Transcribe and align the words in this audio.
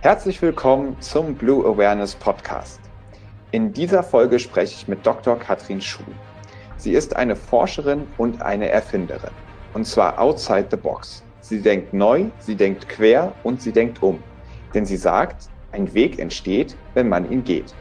Herzlich 0.00 0.40
willkommen 0.40 0.96
zum 1.00 1.34
Blue 1.34 1.66
Awareness 1.66 2.14
Podcast. 2.14 2.80
In 3.50 3.72
dieser 3.72 4.04
Folge 4.04 4.38
spreche 4.38 4.72
ich 4.72 4.86
mit 4.86 5.04
Dr. 5.04 5.36
Katrin 5.36 5.80
Schuh. 5.80 6.04
Sie 6.76 6.92
ist 6.92 7.16
eine 7.16 7.34
Forscherin 7.34 8.06
und 8.16 8.40
eine 8.40 8.68
Erfinderin. 8.68 9.32
Und 9.74 9.88
zwar 9.88 10.16
outside 10.20 10.68
the 10.70 10.76
box. 10.76 11.24
Sie 11.40 11.60
denkt 11.60 11.92
neu, 11.94 12.26
sie 12.38 12.54
denkt 12.54 12.88
quer 12.88 13.32
und 13.42 13.60
sie 13.60 13.72
denkt 13.72 14.00
um. 14.00 14.22
Denn 14.72 14.86
sie 14.86 14.96
sagt, 14.96 15.48
ein 15.72 15.92
Weg 15.94 16.20
entsteht, 16.20 16.76
wenn 16.94 17.08
man 17.08 17.28
ihn 17.28 17.42
geht. 17.42 17.74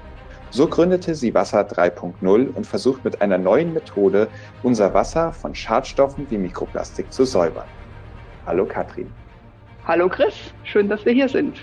So 0.50 0.66
gründete 0.66 1.14
sie 1.14 1.36
Wasser 1.36 1.62
3.0 1.62 2.52
und 2.52 2.66
versucht 2.66 3.06
mit 3.06 3.22
einer 3.22 3.38
neuen 3.38 3.76
Methode, 3.76 4.28
unser 4.64 4.92
Wasser 4.96 5.34
von 5.34 5.54
Schadstoffen 5.54 6.26
wie 6.32 6.40
Mikroplastik 6.40 7.14
zu 7.14 7.26
säubern. 7.26 7.68
Hallo 8.48 8.66
Katrin. 8.66 9.14
Hallo 9.86 10.10
Chris, 10.10 10.34
schön, 10.64 10.90
dass 10.90 11.06
wir 11.06 11.14
hier 11.14 11.30
sind. 11.30 11.60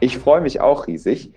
Ich 0.00 0.18
freue 0.18 0.40
mich 0.40 0.60
auch 0.60 0.86
riesig. 0.86 1.34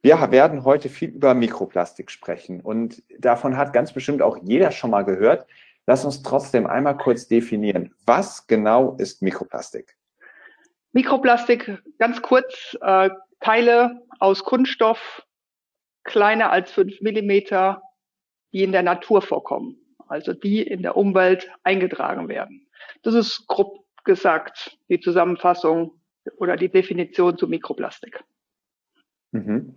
Wir 0.00 0.30
werden 0.30 0.64
heute 0.64 0.88
viel 0.88 1.08
über 1.08 1.34
Mikroplastik 1.34 2.12
sprechen 2.12 2.60
und 2.60 3.02
davon 3.18 3.56
hat 3.56 3.72
ganz 3.72 3.92
bestimmt 3.92 4.22
auch 4.22 4.38
jeder 4.44 4.70
schon 4.70 4.90
mal 4.90 5.02
gehört. 5.02 5.48
Lass 5.86 6.04
uns 6.04 6.22
trotzdem 6.22 6.66
einmal 6.66 6.96
kurz 6.96 7.26
definieren, 7.26 7.92
was 8.06 8.46
genau 8.46 8.94
ist 8.98 9.20
Mikroplastik? 9.20 9.96
Mikroplastik, 10.92 11.82
ganz 11.98 12.22
kurz, 12.22 12.76
äh, 12.80 13.10
Teile 13.40 14.00
aus 14.20 14.44
Kunststoff, 14.44 15.26
kleiner 16.04 16.52
als 16.52 16.70
fünf 16.70 17.00
Millimeter, 17.00 17.82
die 18.52 18.62
in 18.62 18.70
der 18.70 18.84
Natur 18.84 19.22
vorkommen, 19.22 19.76
also 20.06 20.32
die 20.34 20.62
in 20.62 20.82
der 20.82 20.96
Umwelt 20.96 21.50
eingetragen 21.64 22.28
werden. 22.28 22.68
Das 23.02 23.14
ist 23.14 23.48
grob 23.48 23.84
gesagt 24.04 24.78
die 24.88 25.00
Zusammenfassung 25.00 25.98
oder 26.36 26.56
die 26.56 26.68
Definition 26.68 27.36
zu 27.36 27.46
Mikroplastik. 27.48 28.24
Mhm. 29.32 29.76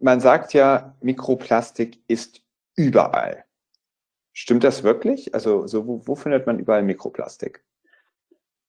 Man 0.00 0.20
sagt 0.20 0.54
ja, 0.54 0.96
Mikroplastik 1.00 2.02
ist 2.08 2.42
überall. 2.76 3.44
Stimmt 4.32 4.64
das 4.64 4.82
wirklich? 4.82 5.34
Also 5.34 5.66
so, 5.66 5.86
wo, 5.86 6.06
wo 6.06 6.14
findet 6.14 6.46
man 6.46 6.58
überall 6.58 6.82
Mikroplastik? 6.82 7.64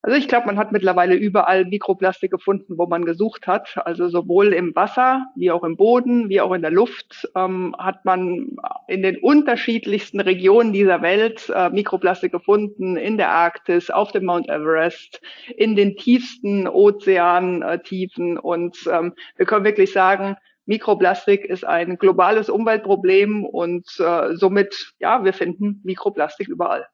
Also 0.01 0.15
ich 0.15 0.29
glaube, 0.29 0.45
man 0.45 0.57
hat 0.57 0.71
mittlerweile 0.71 1.15
überall 1.15 1.65
Mikroplastik 1.65 2.31
gefunden, 2.31 2.77
wo 2.77 2.85
man 2.85 3.03
gesucht 3.03 3.47
hat. 3.47 3.75
Also 3.85 4.07
sowohl 4.07 4.53
im 4.53 4.73
Wasser 4.73 5.25
wie 5.35 5.51
auch 5.51 5.63
im 5.65 5.75
Boden, 5.75 6.29
wie 6.29 6.39
auch 6.39 6.53
in 6.53 6.61
der 6.61 6.71
Luft 6.71 7.29
ähm, 7.35 7.75
hat 7.77 8.05
man 8.05 8.55
in 8.87 9.03
den 9.03 9.17
unterschiedlichsten 9.17 10.21
Regionen 10.21 10.71
dieser 10.71 11.01
Welt 11.01 11.51
äh, 11.53 11.69
Mikroplastik 11.69 12.31
gefunden. 12.31 12.95
In 12.95 13.17
der 13.17 13.31
Arktis, 13.31 13.89
auf 13.89 14.13
dem 14.13 14.23
Mount 14.23 14.47
Everest, 14.47 15.21
in 15.57 15.75
den 15.75 15.97
tiefsten 15.97 16.69
Ozeantiefen. 16.69 18.37
Und 18.37 18.77
ähm, 18.89 19.13
wir 19.35 19.45
können 19.45 19.65
wirklich 19.65 19.91
sagen, 19.91 20.37
Mikroplastik 20.65 21.43
ist 21.43 21.65
ein 21.65 21.97
globales 21.97 22.47
Umweltproblem 22.47 23.43
und 23.43 23.85
äh, 23.99 24.35
somit, 24.35 24.93
ja, 24.99 25.25
wir 25.25 25.33
finden 25.33 25.81
Mikroplastik 25.83 26.47
überall. 26.47 26.87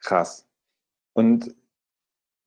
Krass. 0.00 0.47
Und 1.18 1.52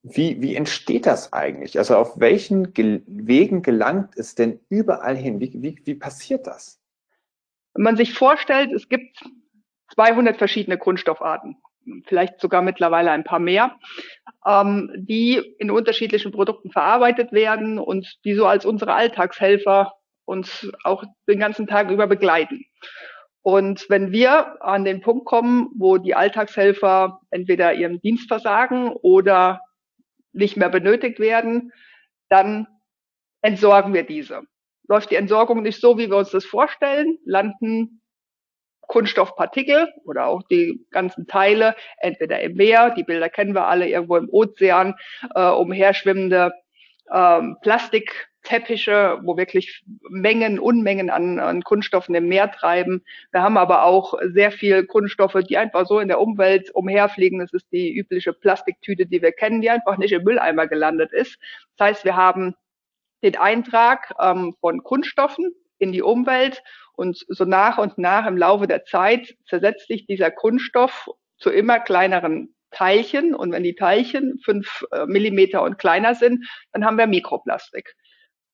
wie, 0.01 0.41
wie 0.41 0.55
entsteht 0.55 1.05
das 1.05 1.33
eigentlich? 1.33 1.77
Also 1.77 1.97
auf 1.97 2.21
welchen 2.21 2.71
Ge 2.71 3.01
Wegen 3.05 3.63
gelangt 3.63 4.15
es 4.15 4.33
denn 4.33 4.61
überall 4.69 5.17
hin? 5.17 5.41
Wie, 5.41 5.51
wie, 5.55 5.81
wie 5.83 5.95
passiert 5.95 6.47
das? 6.47 6.81
Wenn 7.73 7.83
man 7.83 7.97
sich 7.97 8.13
vorstellt, 8.13 8.71
es 8.71 8.87
gibt 8.87 9.25
200 9.93 10.37
verschiedene 10.37 10.77
Kunststoffarten, 10.77 11.57
vielleicht 12.05 12.39
sogar 12.39 12.61
mittlerweile 12.61 13.11
ein 13.11 13.25
paar 13.25 13.39
mehr, 13.39 13.77
ähm, 14.47 14.89
die 14.95 15.35
in 15.59 15.69
unterschiedlichen 15.69 16.31
Produkten 16.31 16.71
verarbeitet 16.71 17.33
werden 17.33 17.77
und 17.77 18.19
die 18.23 18.35
so 18.35 18.45
als 18.45 18.65
unsere 18.65 18.93
Alltagshelfer 18.93 19.95
uns 20.23 20.71
auch 20.85 21.03
den 21.27 21.39
ganzen 21.39 21.67
Tag 21.67 21.91
über 21.91 22.07
begleiten. 22.07 22.63
Und 23.43 23.89
wenn 23.89 24.11
wir 24.11 24.61
an 24.63 24.85
den 24.85 25.01
Punkt 25.01 25.25
kommen, 25.25 25.69
wo 25.75 25.97
die 25.97 26.13
Alltagshelfer 26.13 27.21
entweder 27.31 27.73
ihrem 27.73 27.99
Dienst 27.99 28.27
versagen 28.27 28.89
oder 28.89 29.61
nicht 30.33 30.57
mehr 30.57 30.69
benötigt 30.69 31.19
werden, 31.19 31.71
dann 32.29 32.67
entsorgen 33.41 33.93
wir 33.93 34.03
diese. 34.03 34.41
Läuft 34.87 35.11
die 35.11 35.15
Entsorgung 35.15 35.63
nicht 35.63 35.81
so, 35.81 35.97
wie 35.97 36.09
wir 36.09 36.17
uns 36.17 36.31
das 36.31 36.45
vorstellen, 36.45 37.17
landen 37.25 38.01
Kunststoffpartikel 38.87 39.87
oder 40.05 40.27
auch 40.27 40.43
die 40.43 40.85
ganzen 40.91 41.25
Teile 41.25 41.75
entweder 41.97 42.41
im 42.41 42.55
Meer, 42.55 42.89
die 42.89 43.03
Bilder 43.03 43.29
kennen 43.29 43.55
wir 43.55 43.67
alle, 43.67 43.87
irgendwo 43.87 44.17
im 44.17 44.29
Ozean, 44.29 44.95
äh, 45.33 45.49
umherschwimmende 45.49 46.51
ähm, 47.11 47.57
Plastik 47.61 48.31
Teppiche, 48.43 49.19
wo 49.23 49.37
wirklich 49.37 49.83
Mengen, 50.09 50.59
Unmengen 50.59 51.09
an, 51.09 51.39
an 51.39 51.61
Kunststoffen 51.63 52.15
im 52.15 52.27
Meer 52.27 52.51
treiben. 52.51 53.03
Wir 53.31 53.43
haben 53.43 53.57
aber 53.57 53.83
auch 53.83 54.15
sehr 54.33 54.51
viel 54.51 54.85
Kunststoffe, 54.85 55.37
die 55.47 55.57
einfach 55.57 55.85
so 55.85 55.99
in 55.99 56.07
der 56.07 56.19
Umwelt 56.19 56.71
umherfliegen. 56.73 57.39
Das 57.39 57.53
ist 57.53 57.71
die 57.71 57.95
übliche 57.95 58.33
Plastiktüte, 58.33 59.05
die 59.05 59.21
wir 59.21 59.31
kennen, 59.31 59.61
die 59.61 59.69
einfach 59.69 59.97
nicht 59.97 60.11
im 60.11 60.23
Mülleimer 60.23 60.67
gelandet 60.67 61.13
ist. 61.13 61.37
Das 61.77 61.89
heißt, 61.89 62.05
wir 62.05 62.15
haben 62.15 62.55
den 63.23 63.37
Eintrag 63.37 64.11
ähm, 64.19 64.55
von 64.59 64.83
Kunststoffen 64.83 65.51
in 65.77 65.91
die 65.91 66.01
Umwelt 66.01 66.63
und 66.93 67.23
so 67.27 67.45
nach 67.45 67.77
und 67.77 67.97
nach 67.97 68.25
im 68.25 68.37
Laufe 68.37 68.67
der 68.67 68.85
Zeit 68.85 69.35
zersetzt 69.47 69.87
sich 69.87 70.05
dieser 70.07 70.31
Kunststoff 70.31 71.09
zu 71.37 71.49
immer 71.51 71.79
kleineren 71.79 72.55
Teilchen 72.71 73.35
und 73.35 73.51
wenn 73.51 73.63
die 73.63 73.75
Teilchen 73.75 74.39
fünf 74.43 74.85
äh, 74.91 75.05
Millimeter 75.05 75.63
und 75.63 75.77
kleiner 75.77 76.15
sind, 76.15 76.45
dann 76.71 76.85
haben 76.85 76.97
wir 76.97 77.07
Mikroplastik. 77.07 77.95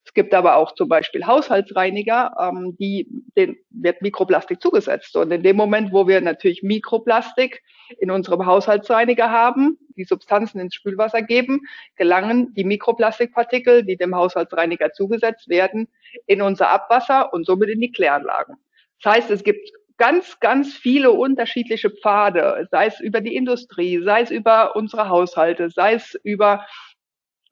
Es 0.07 0.13
gibt 0.13 0.33
aber 0.33 0.55
auch 0.55 0.73
zum 0.73 0.87
Beispiel 0.87 1.27
Haushaltsreiniger, 1.27 2.31
ähm, 2.39 2.77
die 2.79 3.09
den 3.35 3.57
wird 3.69 4.01
Mikroplastik 4.01 4.61
zugesetzt. 4.61 5.17
Und 5.17 5.31
in 5.31 5.43
dem 5.43 5.57
Moment, 5.57 5.91
wo 5.91 6.07
wir 6.07 6.21
natürlich 6.21 6.63
Mikroplastik 6.63 7.61
in 7.99 8.09
unserem 8.09 8.45
Haushaltsreiniger 8.45 9.29
haben, 9.29 9.77
die 9.97 10.05
Substanzen 10.05 10.61
ins 10.61 10.75
Spülwasser 10.75 11.21
geben, 11.21 11.59
gelangen 11.97 12.53
die 12.53 12.63
Mikroplastikpartikel, 12.63 13.83
die 13.83 13.97
dem 13.97 14.15
Haushaltsreiniger 14.15 14.93
zugesetzt 14.93 15.49
werden, 15.49 15.89
in 16.25 16.41
unser 16.41 16.69
Abwasser 16.69 17.33
und 17.33 17.45
somit 17.45 17.67
in 17.67 17.81
die 17.81 17.91
Kläranlagen. 17.91 18.55
Das 19.03 19.13
heißt, 19.13 19.29
es 19.29 19.43
gibt 19.43 19.69
ganz, 19.97 20.39
ganz 20.39 20.73
viele 20.73 21.11
unterschiedliche 21.11 21.89
Pfade, 21.89 22.67
sei 22.71 22.87
es 22.87 22.99
über 22.99 23.21
die 23.21 23.35
Industrie, 23.35 24.01
sei 24.03 24.21
es 24.21 24.31
über 24.31 24.75
unsere 24.75 25.09
Haushalte, 25.09 25.69
sei 25.69 25.95
es 25.95 26.19
über 26.23 26.65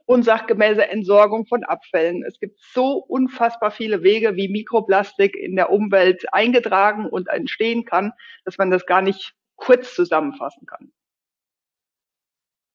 unsachgemäße 0.06 0.88
Entsorgung 0.88 1.48
von 1.48 1.64
Abfällen. 1.64 2.24
Es 2.24 2.40
gibt 2.40 2.60
so 2.60 2.98
unfassbar 2.98 3.72
viele 3.72 4.04
Wege, 4.04 4.36
wie 4.36 4.48
Mikroplastik 4.48 5.36
in 5.36 5.56
der 5.56 5.72
Umwelt 5.72 6.32
eingetragen 6.32 7.08
und 7.08 7.28
entstehen 7.28 7.86
kann, 7.86 8.14
dass 8.46 8.58
man 8.58 8.70
das 8.70 8.86
gar 8.86 9.02
nicht 9.02 9.34
kurz 9.56 9.96
zusammenfassen 9.96 10.68
kann. 10.68 10.92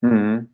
Mhm. 0.01 0.51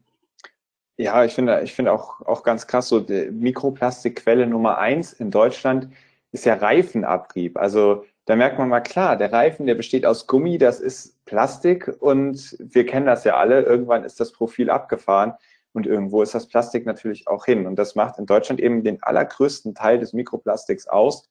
Ja, 0.98 1.24
ich 1.24 1.34
finde, 1.34 1.62
ich 1.62 1.74
finde 1.74 1.92
auch, 1.92 2.20
auch 2.22 2.42
ganz 2.42 2.66
krass, 2.66 2.88
so 2.88 3.04
Mikroplastikquelle 3.30 4.46
Nummer 4.46 4.78
eins 4.78 5.12
in 5.12 5.30
Deutschland 5.30 5.88
ist 6.32 6.46
ja 6.46 6.54
Reifenabrieb. 6.54 7.56
Also 7.58 8.04
da 8.26 8.36
merkt 8.36 8.58
man 8.58 8.68
mal 8.68 8.80
klar, 8.80 9.16
der 9.16 9.32
Reifen, 9.32 9.66
der 9.66 9.76
besteht 9.76 10.04
aus 10.04 10.26
Gummi, 10.26 10.58
das 10.58 10.80
ist 10.80 11.24
Plastik 11.24 11.88
und 12.00 12.56
wir 12.58 12.84
kennen 12.84 13.06
das 13.06 13.24
ja 13.24 13.36
alle. 13.36 13.62
Irgendwann 13.62 14.04
ist 14.04 14.20
das 14.20 14.32
Profil 14.32 14.68
abgefahren. 14.68 15.34
Und 15.72 15.86
irgendwo 15.86 16.22
ist 16.22 16.34
das 16.34 16.48
Plastik 16.48 16.86
natürlich 16.86 17.28
auch 17.28 17.44
hin. 17.44 17.66
Und 17.66 17.78
das 17.78 17.96
macht 17.96 18.18
in 18.18 18.24
Deutschland 18.24 18.60
eben 18.60 18.82
den 18.82 19.02
allergrößten 19.02 19.74
Teil 19.74 19.98
des 19.98 20.14
Mikroplastiks 20.14 20.88
aus, 20.88 21.28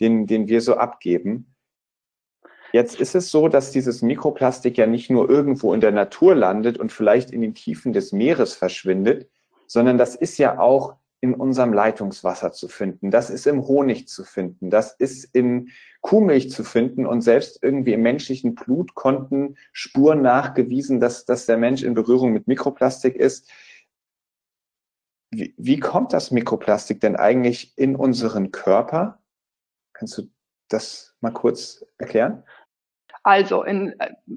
den, 0.00 0.26
den 0.26 0.48
wir 0.48 0.60
so 0.60 0.74
abgeben. 0.74 1.54
Jetzt 2.72 3.00
ist 3.00 3.14
es 3.14 3.30
so, 3.30 3.46
dass 3.46 3.70
dieses 3.70 4.02
Mikroplastik 4.02 4.76
ja 4.76 4.88
nicht 4.88 5.10
nur 5.10 5.30
irgendwo 5.30 5.72
in 5.72 5.80
der 5.80 5.92
Natur 5.92 6.34
landet 6.34 6.76
und 6.76 6.90
vielleicht 6.90 7.30
in 7.30 7.40
den 7.40 7.54
Tiefen 7.54 7.92
des 7.92 8.10
Meeres 8.10 8.54
verschwindet, 8.54 9.30
sondern 9.68 9.96
das 9.96 10.16
ist 10.16 10.38
ja 10.38 10.58
auch 10.58 10.96
in 11.24 11.32
unserem 11.32 11.72
Leitungswasser 11.72 12.52
zu 12.52 12.68
finden. 12.68 13.10
Das 13.10 13.30
ist 13.30 13.46
im 13.46 13.66
Honig 13.66 14.08
zu 14.08 14.24
finden. 14.24 14.68
Das 14.68 14.92
ist 14.92 15.24
in 15.34 15.70
Kuhmilch 16.02 16.50
zu 16.50 16.64
finden. 16.64 17.06
Und 17.06 17.22
selbst 17.22 17.62
irgendwie 17.62 17.94
im 17.94 18.02
menschlichen 18.02 18.54
Blut 18.54 18.94
konnten 18.94 19.56
Spuren 19.72 20.20
nachgewiesen, 20.20 21.00
dass, 21.00 21.24
dass 21.24 21.46
der 21.46 21.56
Mensch 21.56 21.82
in 21.82 21.94
Berührung 21.94 22.34
mit 22.34 22.46
Mikroplastik 22.46 23.16
ist. 23.16 23.50
Wie, 25.30 25.54
wie 25.56 25.80
kommt 25.80 26.12
das 26.12 26.30
Mikroplastik 26.30 27.00
denn 27.00 27.16
eigentlich 27.16 27.72
in 27.78 27.96
unseren 27.96 28.52
Körper? 28.52 29.22
Kannst 29.94 30.18
du 30.18 30.24
das 30.68 31.16
mal 31.22 31.32
kurz 31.32 31.86
erklären? 31.96 32.42
Also, 33.22 33.62
in, 33.62 33.94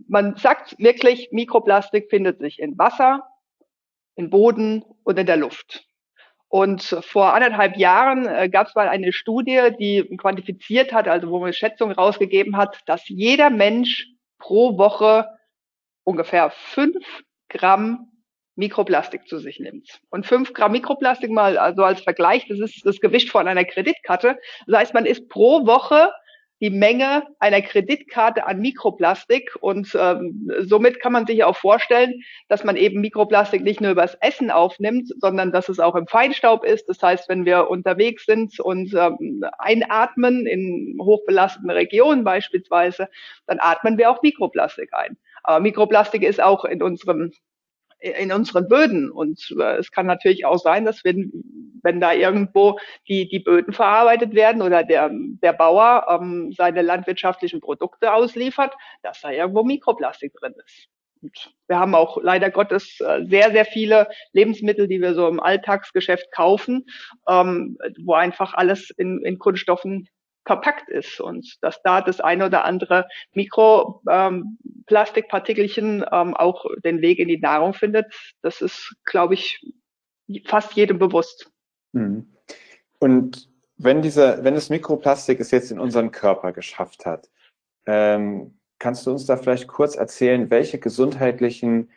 man 0.08 0.38
sagt 0.38 0.80
wirklich, 0.80 1.28
Mikroplastik 1.34 2.10
findet 2.10 2.40
sich 2.40 2.60
in 2.60 2.78
Wasser, 2.78 3.28
in 4.16 4.30
Boden 4.30 4.86
und 5.04 5.20
in 5.20 5.26
der 5.26 5.36
Luft. 5.36 5.84
Und 6.50 6.82
vor 7.02 7.34
anderthalb 7.34 7.78
Jahren 7.78 8.26
äh, 8.26 8.50
gab 8.50 8.68
es 8.68 8.76
mal 8.76 8.88
eine 8.88 9.12
Studie, 9.12 9.70
die 9.78 10.16
quantifiziert 10.18 10.94
hat, 10.94 11.08
also 11.08 11.30
wo 11.30 11.40
man 11.40 11.52
Schätzungen 11.52 11.96
rausgegeben 11.96 12.56
hat, 12.56 12.80
dass 12.86 13.08
jeder 13.10 13.50
Mensch 13.50 14.08
pro 14.40 14.78
Woche 14.78 15.28
ungefähr 16.04 16.50
fünf 16.52 17.24
Gramm 17.50 18.12
Mikroplastik 18.56 19.28
zu 19.28 19.40
sich 19.40 19.60
nimmt. 19.60 20.00
Und 20.10 20.26
fünf 20.26 20.54
Gramm 20.54 20.72
Mikroplastik 20.72 21.30
mal 21.30 21.58
also 21.58 21.84
als 21.84 22.02
Vergleich, 22.02 22.48
das 22.48 22.60
ist 22.60 22.86
das 22.86 23.00
Gewicht 23.00 23.30
von 23.30 23.48
einer 23.48 23.66
Kreditkarte. 23.66 24.38
Das 24.66 24.80
heißt, 24.80 24.94
man 24.94 25.06
ist 25.06 25.30
pro 25.30 25.68
Woche 25.68 26.12
die 26.60 26.70
Menge 26.70 27.24
einer 27.40 27.62
Kreditkarte 27.62 28.46
an 28.48 28.60
Mikroplastik. 28.60 29.56
Und 29.62 29.96
ähm, 30.00 30.50
somit 30.60 31.00
kann 31.00 31.12
man 31.14 31.28
sich 31.28 31.44
auch 31.44 31.58
vorstellen, 31.58 32.22
dass 32.48 32.64
man 32.64 32.76
eben 32.76 33.02
Mikroplastik 33.02 33.64
nicht 33.64 33.82
nur 33.82 33.92
übers 33.92 34.16
Essen 34.22 34.50
aufnimmt, 34.50 35.14
sondern 35.20 35.52
dass 35.52 35.70
es 35.70 35.80
auch 35.80 35.96
im 35.96 36.08
Feinstaub 36.08 36.64
ist. 36.64 36.88
Das 36.90 37.02
heißt, 37.02 37.30
wenn 37.30 37.46
wir 37.46 37.70
unterwegs 37.70 38.26
sind 38.26 38.60
und 38.60 38.94
ähm, 38.94 39.44
einatmen 39.60 40.46
in 40.48 40.98
hochbelasteten 41.02 41.70
Regionen 41.70 42.24
beispielsweise, 42.24 43.10
dann 43.46 43.60
atmen 43.60 43.98
wir 43.98 44.10
auch 44.10 44.22
Mikroplastik 44.22 44.94
ein. 44.94 45.18
Aber 45.44 45.60
Mikroplastik 45.60 46.24
ist 46.24 46.42
auch 46.42 46.66
in 46.66 46.82
unserem 46.82 47.32
in 48.00 48.32
unseren 48.32 48.68
Böden. 48.68 49.12
Und 49.12 49.56
äh, 49.60 49.78
es 49.78 49.92
kann 49.92 50.06
natürlich 50.06 50.46
auch 50.46 50.60
sein, 50.60 50.86
dass 50.86 51.04
wenn, 51.04 51.32
wenn 51.84 52.00
da 52.00 52.14
irgendwo 52.14 52.80
die, 53.08 53.28
die 53.28 53.40
Böden 53.40 53.74
verarbeitet 53.74 54.34
werden 54.34 54.62
oder 54.62 54.84
der, 54.84 55.10
der 55.12 55.54
Bauer 55.54 56.06
ähm, 56.10 56.54
seine 56.56 56.82
landwirtschaftlichen 56.82 57.62
Produkte 57.62 58.14
ausliefert, 58.14 58.74
dass 59.04 59.22
da 59.22 59.32
irgendwo 59.32 59.64
Mikroplastik 59.64 60.34
drin 60.34 60.54
ist. 60.66 60.88
Und 61.22 61.54
wir 61.68 61.80
haben 61.80 61.96
auch 61.96 62.18
leider 62.22 62.52
Gottes 62.52 63.00
äh, 63.00 63.26
sehr, 63.26 63.52
sehr 63.52 63.66
viele 63.66 64.08
Lebensmittel, 64.34 64.88
die 64.88 65.02
wir 65.02 65.14
so 65.16 65.28
im 65.28 65.40
Alltagsgeschäft 65.40 66.32
kaufen, 66.32 66.86
ähm, 67.28 67.78
wo 68.04 68.14
einfach 68.14 68.54
alles 68.54 68.92
in, 68.92 69.24
in 69.24 69.40
Kunststoffen 69.40 70.08
verpackt 70.48 70.90
ist 70.90 71.20
und 71.20 71.58
dass 71.62 71.80
da 71.84 72.02
das 72.02 72.20
eine 72.22 72.48
oder 72.48 72.66
andere 72.66 73.08
Mikroplastikpartikelchen 73.34 76.02
ähm, 76.02 76.08
ähm, 76.12 76.34
auch 76.36 76.66
den 76.84 77.02
Weg 77.02 77.20
in 77.20 77.28
die 77.28 77.40
Nahrung 77.40 77.76
findet, 77.76 78.12
das 78.42 78.62
ist, 78.62 78.96
glaube 79.06 79.36
ich, 79.36 79.64
fast 80.46 80.74
jedem 80.74 80.98
bewusst. 80.98 81.52
Mhm. 81.92 82.34
Und 83.00 83.50
wenn 83.78 84.02
dieser, 84.02 84.44
wenn 84.44 84.56
das 84.56 84.70
Mikroplastik 84.70 85.40
es 85.40 85.52
jetzt 85.52 85.72
in 85.72 85.80
unseren 85.80 86.12
Körper 86.12 86.52
geschafft 86.54 87.06
hat, 87.06 87.30
ähm, 87.86 88.58
kannst 88.80 89.06
du 89.06 89.12
uns 89.12 89.28
da 89.28 89.38
vielleicht 89.38 89.68
kurz 89.68 89.96
erzählen, 89.96 90.50
welche 90.50 90.80
gesundheitlichen 90.80 91.92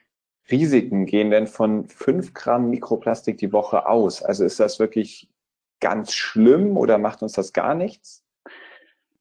Risiken 0.51 1.07
gehen 1.07 1.31
denn 1.31 1.47
von 1.47 1.89
fünf 1.89 2.35
Gramm 2.35 2.69
Mikroplastik 2.71 3.39
die 3.39 3.53
Woche 3.53 3.87
aus? 3.87 4.23
Also 4.23 4.45
ist 4.45 4.59
das 4.61 4.81
wirklich 4.81 5.31
ganz 5.81 6.13
schlimm 6.13 6.77
oder 6.77 6.99
macht 6.99 7.23
uns 7.23 7.33
das 7.33 7.53
gar 7.53 7.75
nichts? 7.75 8.25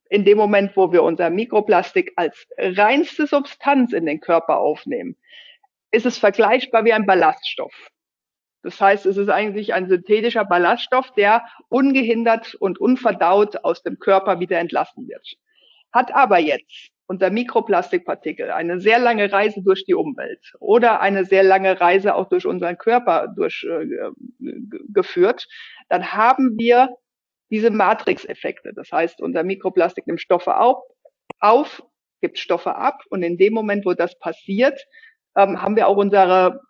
In 0.10 0.26
dem 0.26 0.38
Moment, 0.38 0.76
wo 0.76 0.92
wir 0.92 1.04
unser 1.04 1.30
Mikroplastik 1.30 2.12
als 2.16 2.48
reinste 2.58 3.28
Substanz 3.28 3.94
in 3.94 4.06
den 4.06 4.20
Körper 4.20 4.60
aufnehmen, 4.60 5.16
ist 5.92 6.06
es 6.06 6.18
vergleichbar 6.18 6.84
wie 6.86 6.94
ein 6.94 7.06
Ballaststoff. 7.06 7.74
Das 8.62 8.80
heißt, 8.82 9.06
es 9.06 9.18
ist 9.18 9.30
eigentlich 9.30 9.74
ein 9.74 9.88
synthetischer 9.88 10.46
Ballaststoff, 10.46 11.12
der 11.14 11.44
ungehindert 11.70 12.56
und 12.56 12.80
unverdaut 12.80 13.64
aus 13.64 13.84
dem 13.84 14.00
Körper 14.00 14.40
wieder 14.40 14.60
entlassen 14.60 15.08
wird. 15.08 15.36
Hat 15.94 16.14
aber 16.14 16.40
jetzt 16.40 16.90
unser 17.08 17.30
Mikroplastikpartikel 17.32 18.52
eine 18.52 18.80
sehr 18.80 19.00
lange 19.00 19.32
Reise 19.32 19.64
durch 19.64 19.86
die 19.86 19.96
Umwelt 19.96 20.54
oder 20.60 21.02
eine 21.02 21.26
sehr 21.26 21.44
lange 21.44 21.82
Reise 21.82 22.14
auch 22.16 22.30
durch 22.30 22.46
unseren 22.46 22.78
Körper 22.78 23.34
durchgeführt, 23.36 25.48
äh, 25.48 25.52
dann 25.90 26.14
haben 26.14 26.60
wir 26.60 26.90
diese 27.50 27.72
Matrix-Effekte. 27.72 28.74
Das 28.74 28.92
heißt, 28.92 29.22
unser 29.22 29.44
Mikroplastik 29.44 30.08
nimmt 30.08 30.22
Stoffe 30.22 30.58
auf, 30.58 30.84
auf, 31.40 31.84
gibt 32.22 32.38
Stoffe 32.38 32.76
ab 32.76 33.02
und 33.10 33.24
in 33.24 33.38
dem 33.38 33.54
Moment, 33.54 33.86
wo 33.86 33.94
das 33.94 34.20
passiert, 34.20 34.86
ähm, 35.36 35.62
haben 35.62 35.76
wir 35.76 35.88
auch 35.88 35.98
unsere 35.98 36.62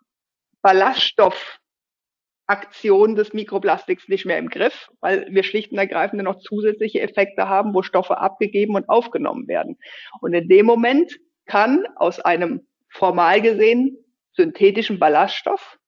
Ballaststoffaktion 0.62 3.16
des 3.16 3.32
Mikroplastiks 3.32 4.08
nicht 4.08 4.26
mehr 4.26 4.38
im 4.38 4.48
Griff, 4.48 4.90
weil 5.00 5.26
wir 5.30 5.42
schlicht 5.42 5.72
und 5.72 5.78
ergreifend 5.78 6.22
noch 6.22 6.38
zusätzliche 6.38 7.00
Effekte 7.00 7.48
haben, 7.48 7.74
wo 7.74 7.82
Stoffe 7.82 8.18
abgegeben 8.18 8.76
und 8.76 8.88
aufgenommen 8.88 9.48
werden. 9.48 9.76
Und 10.20 10.34
in 10.34 10.48
dem 10.48 10.66
Moment 10.66 11.18
kann 11.46 11.84
aus 11.96 12.20
einem 12.20 12.66
formal 12.88 13.40
gesehen 13.40 13.96
synthetischen 14.32 14.98
Ballaststoff 14.98 15.78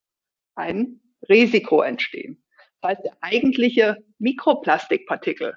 ein 0.55 1.01
Risiko 1.29 1.83
entstehen. 1.83 2.42
Das 2.83 2.91
heißt, 2.91 3.05
der 3.05 3.17
eigentliche 3.21 3.97
Mikroplastikpartikel 4.19 5.57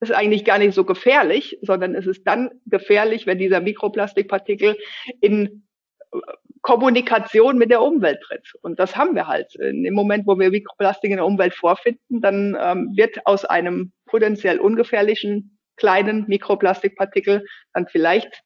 ist 0.00 0.12
eigentlich 0.12 0.44
gar 0.44 0.58
nicht 0.58 0.74
so 0.74 0.84
gefährlich, 0.84 1.58
sondern 1.62 1.94
es 1.94 2.06
ist 2.06 2.26
dann 2.26 2.50
gefährlich, 2.66 3.26
wenn 3.26 3.38
dieser 3.38 3.60
Mikroplastikpartikel 3.60 4.76
in 5.20 5.66
äh, 6.12 6.18
Kommunikation 6.62 7.58
mit 7.58 7.70
der 7.70 7.82
Umwelt 7.82 8.20
tritt. 8.22 8.52
Und 8.62 8.78
das 8.78 8.96
haben 8.96 9.14
wir 9.14 9.26
halt. 9.26 9.54
Im 9.56 9.94
Moment, 9.94 10.26
wo 10.26 10.38
wir 10.38 10.50
Mikroplastik 10.50 11.10
in 11.10 11.16
der 11.16 11.26
Umwelt 11.26 11.54
vorfinden, 11.54 12.20
dann 12.20 12.56
ähm, 12.60 12.92
wird 12.96 13.24
aus 13.24 13.44
einem 13.44 13.92
potenziell 14.06 14.58
ungefährlichen 14.58 15.58
kleinen 15.76 16.26
Mikroplastikpartikel 16.26 17.44
dann 17.72 17.86
vielleicht 17.86 18.42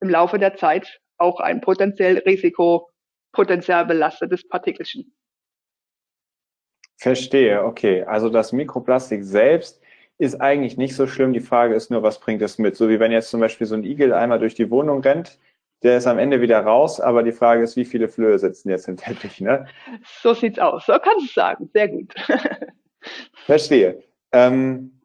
im 0.00 0.08
Laufe 0.08 0.38
der 0.38 0.54
Zeit 0.56 1.00
auch 1.18 1.40
ein 1.40 1.60
potenziell 1.60 2.18
risikopotenzial 2.18 3.86
belastetes 3.86 4.46
Partikelchen. 4.48 5.12
Verstehe, 7.02 7.64
okay. 7.64 8.04
Also 8.04 8.28
das 8.28 8.52
Mikroplastik 8.52 9.24
selbst 9.24 9.80
ist 10.18 10.40
eigentlich 10.40 10.76
nicht 10.76 10.94
so 10.94 11.08
schlimm. 11.08 11.32
Die 11.32 11.40
Frage 11.40 11.74
ist 11.74 11.90
nur, 11.90 12.04
was 12.04 12.20
bringt 12.20 12.40
es 12.42 12.58
mit? 12.58 12.76
So 12.76 12.88
wie 12.88 13.00
wenn 13.00 13.10
jetzt 13.10 13.30
zum 13.30 13.40
Beispiel 13.40 13.66
so 13.66 13.74
ein 13.74 13.82
Igel 13.82 14.12
einmal 14.12 14.38
durch 14.38 14.54
die 14.54 14.70
Wohnung 14.70 15.00
rennt, 15.00 15.36
der 15.82 15.96
ist 15.96 16.06
am 16.06 16.20
Ende 16.20 16.40
wieder 16.40 16.60
raus, 16.60 17.00
aber 17.00 17.24
die 17.24 17.32
Frage 17.32 17.64
ist, 17.64 17.74
wie 17.74 17.84
viele 17.84 18.08
Flöhe 18.08 18.38
sitzen 18.38 18.70
jetzt 18.70 18.86
im 18.86 18.96
Teppich, 18.96 19.40
ne? 19.40 19.66
So 20.22 20.32
sieht's 20.32 20.60
aus. 20.60 20.86
So 20.86 20.92
kannst 20.92 21.26
du 21.26 21.32
sagen. 21.32 21.68
Sehr 21.72 21.88
gut. 21.88 22.14
Verstehe. 23.46 24.04
Ähm, 24.30 25.00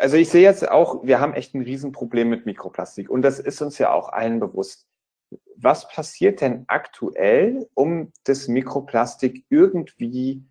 also 0.00 0.16
ich 0.16 0.30
sehe 0.30 0.42
jetzt 0.42 0.68
auch, 0.68 1.06
wir 1.06 1.20
haben 1.20 1.34
echt 1.34 1.54
ein 1.54 1.62
Riesenproblem 1.62 2.28
mit 2.28 2.44
Mikroplastik 2.44 3.08
und 3.08 3.22
das 3.22 3.38
ist 3.38 3.62
uns 3.62 3.78
ja 3.78 3.92
auch 3.92 4.08
allen 4.08 4.40
bewusst. 4.40 4.88
Was 5.54 5.86
passiert 5.86 6.40
denn 6.40 6.64
aktuell, 6.66 7.68
um 7.74 8.10
das 8.24 8.48
Mikroplastik 8.48 9.44
irgendwie 9.48 10.42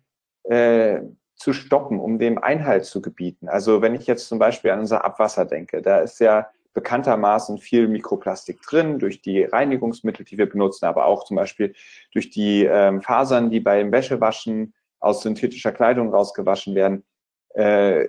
äh, 0.44 1.00
zu 1.36 1.52
stoppen, 1.52 1.98
um 1.98 2.18
dem 2.18 2.38
Einhalt 2.38 2.84
zu 2.84 3.02
gebieten. 3.02 3.48
Also 3.48 3.82
wenn 3.82 3.94
ich 3.94 4.06
jetzt 4.06 4.28
zum 4.28 4.38
Beispiel 4.38 4.70
an 4.70 4.80
unser 4.80 5.04
Abwasser 5.04 5.44
denke, 5.44 5.82
da 5.82 5.98
ist 5.98 6.20
ja 6.20 6.48
bekanntermaßen 6.74 7.58
viel 7.58 7.88
Mikroplastik 7.88 8.60
drin 8.62 8.98
durch 8.98 9.22
die 9.22 9.44
Reinigungsmittel, 9.44 10.24
die 10.24 10.38
wir 10.38 10.48
benutzen, 10.48 10.86
aber 10.86 11.06
auch 11.06 11.24
zum 11.24 11.36
Beispiel 11.36 11.74
durch 12.12 12.30
die 12.30 12.64
ähm, 12.64 13.00
Fasern, 13.00 13.50
die 13.50 13.60
beim 13.60 13.92
Wäschewaschen 13.92 14.74
aus 14.98 15.22
synthetischer 15.22 15.72
Kleidung 15.72 16.12
rausgewaschen 16.12 16.74
werden. 16.74 17.04
Äh, 17.50 18.08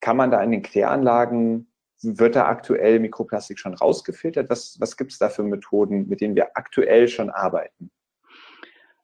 kann 0.00 0.16
man 0.16 0.30
da 0.30 0.42
in 0.42 0.52
den 0.52 0.62
Kläranlagen, 0.62 1.72
wird 2.02 2.36
da 2.36 2.46
aktuell 2.46 3.00
Mikroplastik 3.00 3.58
schon 3.58 3.74
rausgefiltert? 3.74 4.48
Was, 4.48 4.76
was 4.80 4.96
gibt 4.96 5.12
es 5.12 5.18
da 5.18 5.28
für 5.28 5.42
Methoden, 5.42 6.08
mit 6.08 6.20
denen 6.20 6.36
wir 6.36 6.56
aktuell 6.56 7.08
schon 7.08 7.28
arbeiten? 7.28 7.90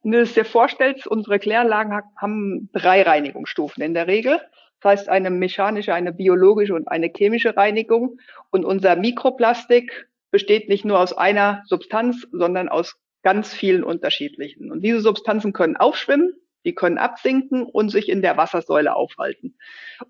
Wenn 0.07 0.13
du 0.13 0.21
es 0.21 0.35
dir 0.35 0.45
vorstellst, 0.45 1.05
unsere 1.05 1.37
Kläranlagen 1.37 2.01
haben 2.15 2.69
drei 2.71 3.01
Reinigungsstufen 3.01 3.83
in 3.83 3.93
der 3.93 4.07
Regel. 4.07 4.39
Das 4.79 4.91
heißt 4.91 5.09
eine 5.09 5.29
mechanische, 5.29 5.93
eine 5.93 6.13
biologische 6.13 6.75
und 6.75 6.87
eine 6.87 7.11
chemische 7.13 7.57
Reinigung. 7.57 8.17
Und 8.49 8.63
unser 8.63 8.95
Mikroplastik 8.95 10.07
besteht 10.31 10.69
nicht 10.69 10.85
nur 10.85 11.01
aus 11.01 11.11
einer 11.11 11.61
Substanz, 11.65 12.25
sondern 12.31 12.69
aus 12.69 12.95
ganz 13.21 13.53
vielen 13.53 13.83
unterschiedlichen. 13.83 14.71
Und 14.71 14.79
diese 14.79 15.01
Substanzen 15.01 15.51
können 15.51 15.75
aufschwimmen, 15.75 16.31
die 16.63 16.73
können 16.73 16.99
absinken 16.99 17.63
und 17.63 17.89
sich 17.89 18.07
in 18.07 18.21
der 18.21 18.37
Wassersäule 18.37 18.95
aufhalten. 18.95 19.57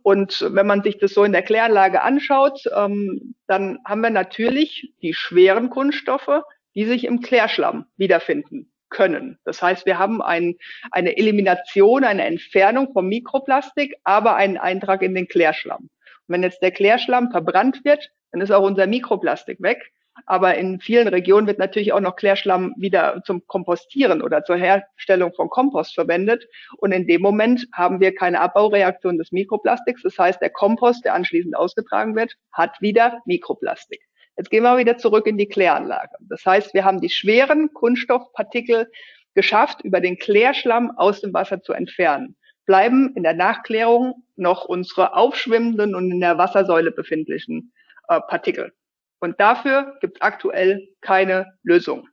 Und 0.03 0.45
wenn 0.47 0.67
man 0.67 0.83
sich 0.83 0.99
das 0.99 1.15
so 1.15 1.23
in 1.23 1.31
der 1.31 1.41
Kläranlage 1.41 2.03
anschaut, 2.03 2.61
ähm, 2.71 3.33
dann 3.47 3.79
haben 3.83 4.01
wir 4.01 4.11
natürlich 4.11 4.93
die 5.01 5.15
schweren 5.15 5.71
Kunststoffe, 5.71 6.43
die 6.75 6.85
sich 6.85 7.03
im 7.03 7.21
Klärschlamm 7.21 7.87
wiederfinden 7.97 8.71
können. 8.89 9.37
Das 9.43 9.61
heißt, 9.61 9.85
wir 9.85 9.99
haben 9.99 10.21
ein, 10.21 10.55
eine 10.91 11.17
Elimination, 11.17 12.03
eine 12.03 12.25
Entfernung 12.25 12.93
vom 12.93 13.07
Mikroplastik, 13.07 13.95
aber 14.03 14.35
einen 14.35 14.57
Eintrag 14.57 15.01
in 15.01 15.15
den 15.15 15.27
Klärschlamm. 15.27 15.89
Und 16.27 16.33
wenn 16.33 16.43
jetzt 16.43 16.61
der 16.61 16.71
Klärschlamm 16.71 17.31
verbrannt 17.31 17.83
wird, 17.85 18.11
dann 18.31 18.41
ist 18.41 18.51
auch 18.51 18.63
unser 18.63 18.87
Mikroplastik 18.87 19.61
weg. 19.61 19.91
Aber 20.25 20.55
in 20.55 20.79
vielen 20.79 21.07
Regionen 21.07 21.45
wird 21.45 21.59
natürlich 21.59 21.93
auch 21.93 21.99
noch 21.99 22.15
Klärschlamm 22.15 22.73
wieder 22.77 23.21
zum 23.23 23.45
Kompostieren 23.45 24.21
oder 24.21 24.43
zur 24.43 24.55
Herstellung 24.57 25.33
von 25.33 25.49
Kompost 25.49 25.93
verwendet. 25.93 26.47
Und 26.77 26.91
in 26.91 27.07
dem 27.07 27.21
Moment 27.21 27.67
haben 27.71 27.99
wir 27.99 28.15
keine 28.15 28.41
Abbaureaktion 28.41 29.17
des 29.17 29.31
Mikroplastiks. 29.31 30.01
Das 30.01 30.17
heißt, 30.17 30.41
der 30.41 30.49
Kompost, 30.49 31.05
der 31.05 31.13
anschließend 31.13 31.55
ausgetragen 31.55 32.15
wird, 32.15 32.33
hat 32.51 32.81
wieder 32.81 33.21
Mikroplastik. 33.25 34.01
Jetzt 34.37 34.51
gehen 34.51 34.63
wir 34.63 34.77
wieder 34.77 34.97
zurück 34.97 35.25
in 35.25 35.37
die 35.37 35.47
Kläranlage. 35.47 36.15
Das 36.21 36.45
heißt, 36.45 36.73
wir 36.73 36.85
haben 36.85 37.01
die 37.01 37.09
schweren 37.09 37.73
Kunststoffpartikel 37.73 38.89
geschafft, 39.33 39.81
über 39.83 39.99
den 39.99 40.17
Klärschlamm 40.17 40.91
aus 40.97 41.21
dem 41.21 41.33
Wasser 41.33 41.61
zu 41.61 41.73
entfernen. 41.73 42.35
Bleiben 42.65 43.13
in 43.15 43.23
der 43.23 43.33
Nachklärung 43.33 44.23
noch 44.35 44.65
unsere 44.65 45.15
aufschwimmenden 45.15 45.95
und 45.95 46.11
in 46.11 46.19
der 46.19 46.37
Wassersäule 46.37 46.91
befindlichen 46.91 47.73
äh, 48.09 48.19
Partikel. 48.21 48.73
Und 49.19 49.39
dafür 49.39 49.97
gibt 50.01 50.17
es 50.17 50.21
aktuell 50.21 50.87
keine 51.01 51.57
Lösung. 51.63 52.07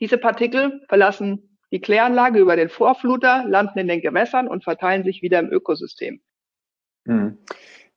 Diese 0.00 0.18
Partikel 0.18 0.82
verlassen 0.88 1.58
die 1.70 1.80
Kläranlage 1.80 2.38
über 2.38 2.56
den 2.56 2.68
Vorfluter, 2.68 3.44
landen 3.46 3.78
in 3.78 3.88
den 3.88 4.00
Gewässern 4.00 4.48
und 4.48 4.64
verteilen 4.64 5.04
sich 5.04 5.22
wieder 5.22 5.38
im 5.38 5.50
Ökosystem. 5.50 6.20
Hm. 7.06 7.38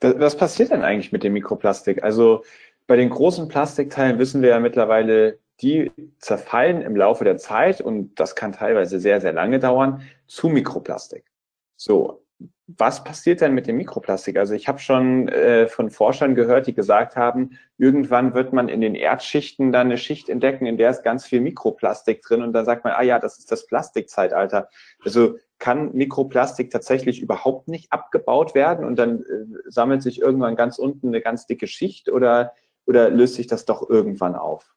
Was 0.01 0.36
passiert 0.36 0.72
denn 0.72 0.84
eigentlich 0.84 1.12
mit 1.12 1.24
dem 1.24 1.34
Mikroplastik? 1.34 2.03
Also 2.03 2.43
bei 2.91 2.98
den 2.98 3.10
großen 3.10 3.48
Plastikteilen 3.48 4.19
wissen 4.19 4.41
wir 4.41 4.50
ja 4.50 4.60
mittlerweile, 4.60 5.39
die 5.62 5.93
zerfallen 6.19 6.81
im 6.81 6.98
Laufe 6.98 7.24
der 7.24 7.38
Zeit 7.38 7.79
und 7.79 8.19
das 8.19 8.36
kann 8.36 8.51
teilweise 8.51 9.00
sehr, 9.00 9.21
sehr 9.21 9.31
lange 9.31 9.60
dauern 9.60 10.01
zu 10.27 10.50
Mikroplastik. 10.50 11.24
So, 11.77 12.25
was 12.67 13.05
passiert 13.05 13.39
denn 13.39 13.53
mit 13.53 13.65
dem 13.67 13.77
Mikroplastik? 13.77 14.36
Also 14.36 14.55
ich 14.55 14.67
habe 14.67 14.79
schon 14.79 15.29
äh, 15.29 15.69
von 15.69 15.89
Forschern 15.89 16.36
gehört, 16.36 16.67
die 16.67 16.74
gesagt 16.74 17.15
haben, 17.15 17.51
irgendwann 17.77 18.33
wird 18.33 18.51
man 18.51 18.67
in 18.67 18.81
den 18.81 18.95
Erdschichten 18.95 19.71
dann 19.71 19.88
eine 19.88 19.98
Schicht 19.98 20.27
entdecken, 20.27 20.65
in 20.65 20.75
der 20.75 20.89
ist 20.89 21.03
ganz 21.03 21.25
viel 21.25 21.39
Mikroplastik 21.39 22.21
drin 22.21 22.41
und 22.41 22.51
dann 22.51 22.65
sagt 22.65 22.83
man, 22.83 22.91
ah 22.91 23.03
ja, 23.03 23.19
das 23.19 23.38
ist 23.39 23.53
das 23.53 23.67
Plastikzeitalter. 23.67 24.67
Also 25.05 25.38
kann 25.60 25.93
Mikroplastik 25.93 26.71
tatsächlich 26.71 27.21
überhaupt 27.21 27.69
nicht 27.69 27.93
abgebaut 27.93 28.53
werden 28.53 28.83
und 28.83 28.98
dann 28.98 29.21
äh, 29.21 29.69
sammelt 29.69 30.03
sich 30.03 30.19
irgendwann 30.19 30.57
ganz 30.57 30.77
unten 30.77 31.07
eine 31.07 31.21
ganz 31.21 31.45
dicke 31.45 31.67
Schicht 31.67 32.10
oder, 32.10 32.51
oder 32.85 33.09
löst 33.09 33.35
sich 33.35 33.47
das 33.47 33.65
doch 33.65 33.89
irgendwann 33.89 34.35
auf? 34.35 34.75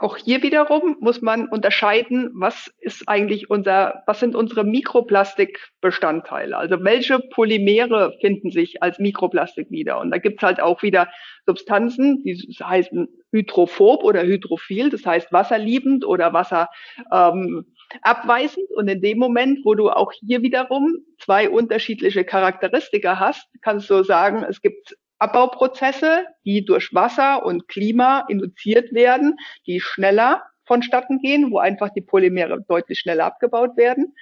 Auch 0.00 0.16
hier 0.16 0.42
wiederum 0.42 0.96
muss 1.00 1.20
man 1.20 1.46
unterscheiden, 1.46 2.30
was 2.32 2.72
ist 2.78 3.06
eigentlich 3.06 3.50
unser, 3.50 4.02
was 4.06 4.18
sind 4.18 4.34
unsere 4.34 4.64
Mikroplastikbestandteile? 4.64 6.56
Also 6.56 6.82
welche 6.82 7.18
Polymere 7.18 8.16
finden 8.22 8.50
sich 8.50 8.82
als 8.82 8.98
Mikroplastik 8.98 9.70
wieder? 9.70 10.00
Und 10.00 10.10
da 10.10 10.16
gibt's 10.16 10.42
halt 10.42 10.58
auch 10.58 10.82
wieder 10.82 11.08
Substanzen, 11.44 12.22
die 12.22 12.34
heißen 12.34 13.08
hydrophob 13.30 14.02
oder 14.02 14.22
hydrophil, 14.22 14.88
das 14.88 15.04
heißt 15.04 15.30
wasserliebend 15.34 16.06
oder 16.06 16.32
wasserabweisend. 16.32 18.70
Ähm, 18.70 18.76
und 18.76 18.88
in 18.88 19.02
dem 19.02 19.18
Moment, 19.18 19.58
wo 19.64 19.74
du 19.74 19.90
auch 19.90 20.12
hier 20.12 20.40
wiederum 20.40 21.04
zwei 21.18 21.50
unterschiedliche 21.50 22.24
Charakteristika 22.24 23.18
hast, 23.18 23.46
kannst 23.60 23.90
du 23.90 24.02
sagen, 24.02 24.46
es 24.48 24.62
gibt 24.62 24.96
Abbauprozesse, 25.20 26.24
die 26.44 26.64
durch 26.64 26.92
Wasser 26.94 27.44
und 27.44 27.68
Klima 27.68 28.24
induziert 28.28 28.92
werden, 28.92 29.36
die 29.66 29.80
schneller 29.80 30.42
vonstatten 30.64 31.20
gehen, 31.20 31.50
wo 31.50 31.58
einfach 31.58 31.90
die 31.90 32.00
Polymere 32.00 32.64
deutlich 32.68 32.98
schneller 33.00 33.26
abgebaut 33.26 33.76
werden. 33.76 34.14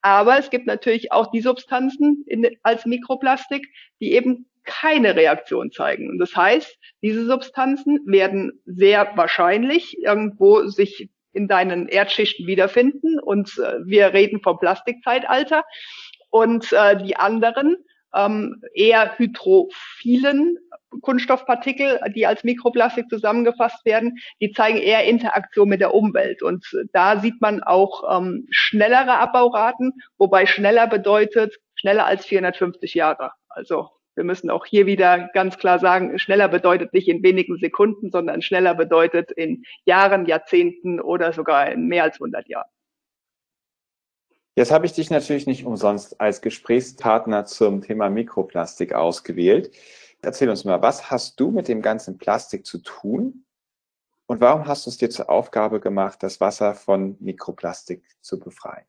Aber 0.00 0.38
es 0.38 0.50
gibt 0.50 0.66
natürlich 0.66 1.12
auch 1.12 1.30
die 1.30 1.40
Substanzen 1.40 2.24
in, 2.26 2.46
als 2.62 2.84
Mikroplastik, 2.84 3.66
die 4.00 4.12
eben 4.12 4.46
keine 4.64 5.16
Reaktion 5.16 5.70
zeigen. 5.70 6.10
Und 6.10 6.18
das 6.18 6.36
heißt, 6.36 6.78
diese 7.02 7.26
Substanzen 7.26 8.00
werden 8.06 8.60
sehr 8.64 9.12
wahrscheinlich 9.16 9.98
irgendwo 9.98 10.66
sich 10.66 11.10
in 11.32 11.48
deinen 11.48 11.88
Erdschichten 11.88 12.46
wiederfinden. 12.46 13.18
Und 13.18 13.58
äh, 13.58 13.78
wir 13.84 14.12
reden 14.12 14.40
vom 14.40 14.58
Plastikzeitalter. 14.58 15.64
Und 16.30 16.72
äh, 16.72 17.02
die 17.02 17.16
anderen 17.16 17.76
ähm, 18.14 18.62
eher 18.74 19.18
hydrophilen 19.18 20.58
Kunststoffpartikel, 21.00 22.00
die 22.14 22.26
als 22.26 22.44
Mikroplastik 22.44 23.08
zusammengefasst 23.08 23.84
werden, 23.84 24.18
die 24.40 24.52
zeigen 24.52 24.78
eher 24.78 25.04
Interaktion 25.04 25.68
mit 25.68 25.80
der 25.80 25.94
Umwelt. 25.94 26.42
Und 26.42 26.64
da 26.92 27.18
sieht 27.18 27.40
man 27.40 27.62
auch 27.62 28.18
ähm, 28.18 28.46
schnellere 28.50 29.18
Abbauraten, 29.18 29.92
wobei 30.18 30.46
schneller 30.46 30.86
bedeutet 30.86 31.56
schneller 31.74 32.06
als 32.06 32.26
450 32.26 32.94
Jahre. 32.94 33.32
Also 33.48 33.90
wir 34.14 34.24
müssen 34.24 34.50
auch 34.50 34.64
hier 34.64 34.86
wieder 34.86 35.28
ganz 35.34 35.58
klar 35.58 35.80
sagen, 35.80 36.18
schneller 36.18 36.48
bedeutet 36.48 36.92
nicht 36.92 37.08
in 37.08 37.22
wenigen 37.22 37.56
Sekunden, 37.58 38.10
sondern 38.10 38.42
schneller 38.42 38.74
bedeutet 38.74 39.32
in 39.32 39.64
Jahren, 39.84 40.26
Jahrzehnten 40.26 41.00
oder 41.00 41.32
sogar 41.32 41.70
in 41.72 41.88
mehr 41.88 42.04
als 42.04 42.16
100 42.16 42.48
Jahren. 42.48 42.68
Jetzt 44.56 44.70
habe 44.70 44.86
ich 44.86 44.92
dich 44.92 45.10
natürlich 45.10 45.48
nicht 45.48 45.64
umsonst 45.64 46.20
als 46.20 46.40
Gesprächspartner 46.40 47.44
zum 47.44 47.82
Thema 47.82 48.08
Mikroplastik 48.08 48.92
ausgewählt. 48.92 49.74
Erzähl 50.22 50.48
uns 50.48 50.64
mal, 50.64 50.80
was 50.80 51.10
hast 51.10 51.40
du 51.40 51.50
mit 51.50 51.66
dem 51.66 51.82
ganzen 51.82 52.18
Plastik 52.18 52.64
zu 52.64 52.78
tun? 52.78 53.44
Und 54.26 54.40
warum 54.40 54.66
hast 54.66 54.86
du 54.86 54.90
es 54.90 54.96
dir 54.96 55.10
zur 55.10 55.28
Aufgabe 55.28 55.80
gemacht, 55.80 56.22
das 56.22 56.40
Wasser 56.40 56.74
von 56.74 57.16
Mikroplastik 57.18 58.04
zu 58.20 58.38
befreien? 58.38 58.86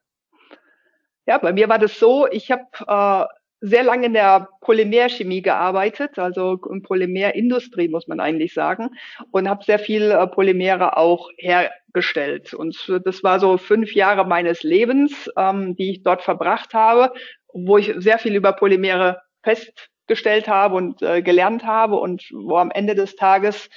Ja, 1.25 1.39
bei 1.39 1.51
mir 1.51 1.67
war 1.67 1.79
das 1.79 1.97
so, 1.97 2.27
ich 2.27 2.51
habe 2.51 2.67
äh, 2.87 3.25
sehr 3.65 3.83
lange 3.83 4.05
in 4.05 4.13
der 4.13 4.47
Polymerchemie 4.61 5.41
gearbeitet, 5.41 6.19
also 6.19 6.59
in 6.69 6.83
Polymerindustrie 6.83 7.87
muss 7.87 8.07
man 8.07 8.19
eigentlich 8.19 8.53
sagen, 8.53 8.91
und 9.31 9.49
habe 9.49 9.63
sehr 9.63 9.79
viel 9.79 10.11
äh, 10.11 10.27
Polymere 10.27 10.97
auch 10.97 11.29
hergestellt. 11.37 12.53
Und 12.53 12.77
das 13.03 13.23
war 13.23 13.39
so 13.39 13.57
fünf 13.57 13.93
Jahre 13.93 14.25
meines 14.25 14.61
Lebens, 14.61 15.31
ähm, 15.35 15.75
die 15.75 15.91
ich 15.91 16.03
dort 16.03 16.21
verbracht 16.21 16.73
habe, 16.73 17.13
wo 17.53 17.77
ich 17.77 17.93
sehr 17.97 18.19
viel 18.19 18.35
über 18.35 18.53
Polymere 18.53 19.21
festgestellt 19.43 20.47
habe 20.47 20.75
und 20.75 21.01
äh, 21.01 21.23
gelernt 21.23 21.65
habe 21.65 21.95
und 21.95 22.29
wo 22.31 22.57
am 22.57 22.69
Ende 22.69 22.93
des 22.93 23.15
Tages 23.15 23.69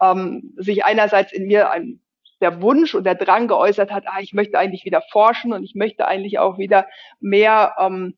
ähm, 0.00 0.54
sich 0.56 0.84
einerseits 0.84 1.32
in 1.32 1.46
mir 1.46 1.70
ein 1.70 2.00
der 2.40 2.60
Wunsch 2.60 2.94
und 2.94 3.04
der 3.04 3.14
Drang 3.14 3.48
geäußert 3.48 3.90
hat, 3.90 4.04
ah, 4.06 4.20
ich 4.20 4.34
möchte 4.34 4.58
eigentlich 4.58 4.84
wieder 4.84 5.00
forschen 5.12 5.52
und 5.52 5.62
ich 5.62 5.74
möchte 5.74 6.06
eigentlich 6.06 6.38
auch 6.38 6.58
wieder 6.58 6.86
mehr 7.20 7.74
ähm, 7.78 8.16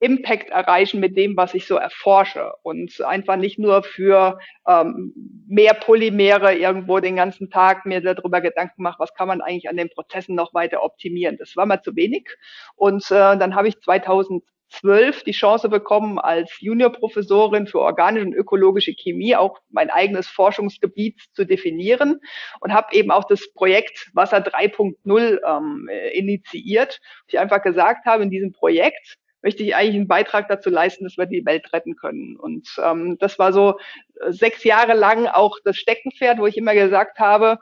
Impact 0.00 0.50
erreichen 0.50 1.00
mit 1.00 1.16
dem, 1.16 1.36
was 1.36 1.54
ich 1.54 1.66
so 1.66 1.76
erforsche 1.76 2.52
und 2.62 3.00
einfach 3.00 3.36
nicht 3.36 3.58
nur 3.58 3.82
für 3.82 4.38
ähm, 4.66 5.12
mehr 5.48 5.74
Polymere 5.74 6.54
irgendwo 6.54 7.00
den 7.00 7.16
ganzen 7.16 7.50
Tag 7.50 7.84
mir 7.84 8.00
darüber 8.00 8.40
Gedanken 8.40 8.82
mache, 8.82 9.00
was 9.00 9.14
kann 9.14 9.28
man 9.28 9.40
eigentlich 9.40 9.68
an 9.68 9.76
den 9.76 9.90
Prozessen 9.90 10.36
noch 10.36 10.54
weiter 10.54 10.82
optimieren. 10.82 11.36
Das 11.36 11.56
war 11.56 11.66
mal 11.66 11.82
zu 11.82 11.96
wenig 11.96 12.28
und 12.76 13.04
äh, 13.10 13.36
dann 13.36 13.56
habe 13.56 13.66
ich 13.66 13.80
2012 13.80 15.24
die 15.24 15.32
Chance 15.32 15.68
bekommen, 15.68 16.20
als 16.20 16.60
Juniorprofessorin 16.60 17.66
für 17.66 17.80
organische 17.80 18.26
und 18.26 18.34
ökologische 18.34 18.94
Chemie 18.94 19.34
auch 19.34 19.58
mein 19.68 19.90
eigenes 19.90 20.28
Forschungsgebiet 20.28 21.20
zu 21.32 21.44
definieren 21.44 22.20
und 22.60 22.72
habe 22.72 22.94
eben 22.94 23.10
auch 23.10 23.24
das 23.24 23.52
Projekt 23.52 24.10
Wasser 24.14 24.38
3.0 24.38 25.40
ähm, 25.44 25.90
initiiert. 26.12 27.00
Ich 27.26 27.36
einfach 27.40 27.62
gesagt 27.62 28.06
habe, 28.06 28.22
in 28.22 28.30
diesem 28.30 28.52
Projekt 28.52 29.18
möchte 29.48 29.62
ich 29.62 29.74
eigentlich 29.74 29.96
einen 29.96 30.08
Beitrag 30.08 30.46
dazu 30.48 30.68
leisten, 30.68 31.04
dass 31.04 31.16
wir 31.16 31.24
die 31.24 31.46
Welt 31.46 31.72
retten 31.72 31.96
können. 31.96 32.36
Und 32.36 32.68
ähm, 32.84 33.16
das 33.18 33.38
war 33.38 33.54
so 33.54 33.78
äh, 34.20 34.30
sechs 34.30 34.62
Jahre 34.62 34.92
lang 34.92 35.26
auch 35.26 35.56
das 35.64 35.78
Steckenpferd, 35.78 36.38
wo 36.38 36.46
ich 36.46 36.58
immer 36.58 36.74
gesagt 36.74 37.18
habe, 37.18 37.58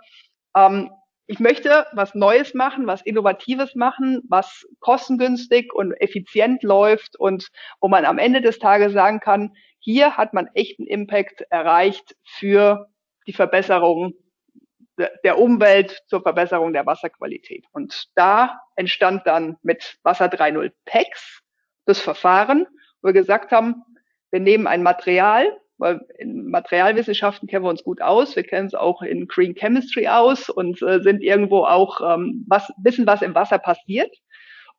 ähm, 0.57 0.91
ich 1.29 1.39
möchte 1.39 1.87
was 1.93 2.17
Neues 2.17 2.55
machen, 2.55 2.89
was 2.89 3.03
Innovatives 3.03 3.77
machen, 3.77 4.21
was 4.29 4.67
kostengünstig 4.81 5.73
und 5.73 5.93
effizient 5.93 6.65
läuft 6.65 7.17
und 7.21 7.51
wo 7.81 7.87
man 7.87 8.05
am 8.05 8.19
Ende 8.19 8.41
des 8.41 8.59
Tages 8.59 8.93
sagen 8.93 9.21
kann, 9.21 9.53
hier 9.79 10.17
hat 10.17 10.35
man 10.35 10.49
echten 10.55 10.89
Impact 10.89 11.43
erreicht 11.51 12.17
für 12.25 12.89
die 13.29 13.33
Verbesserung 13.33 14.15
der 15.23 15.39
Umwelt 15.39 16.03
zur 16.09 16.23
Verbesserung 16.23 16.73
der 16.73 16.87
Wasserqualität. 16.87 17.65
Und 17.71 18.09
da 18.17 18.61
entstand 18.75 19.25
dann 19.25 19.57
mit 19.63 19.99
Wasser 20.03 20.27
3.0 20.27 20.73
PEX 20.85 21.46
das 21.87 22.01
Verfahren, 22.01 22.67
wo 23.01 23.09
wir 23.09 23.13
gesagt 23.13 23.51
haben, 23.53 23.83
wir 24.31 24.41
nehmen 24.41 24.67
ein 24.67 24.83
Material, 24.83 25.47
weil 25.79 26.01
in 26.19 26.49
Materialwissenschaften 26.49 27.49
kennen 27.49 27.65
wir 27.65 27.71
uns 27.71 27.85
gut 27.85 28.03
aus, 28.03 28.37
wir 28.37 28.45
kennen 28.45 28.67
es 28.67 28.75
auch 28.75 29.03
in 29.03 29.29
Green 29.29 29.55
Chemistry 29.55 30.09
aus 30.09 30.49
und 30.49 30.83
äh, 30.83 31.01
sind 31.01 31.23
irgendwo 31.23 31.65
auch 31.65 32.01
ähm, 32.01 32.45
was, 32.49 32.71
wissen, 32.83 33.07
was 33.07 33.23
im 33.23 33.35
Wasser 33.35 33.59
passiert. 33.59 34.15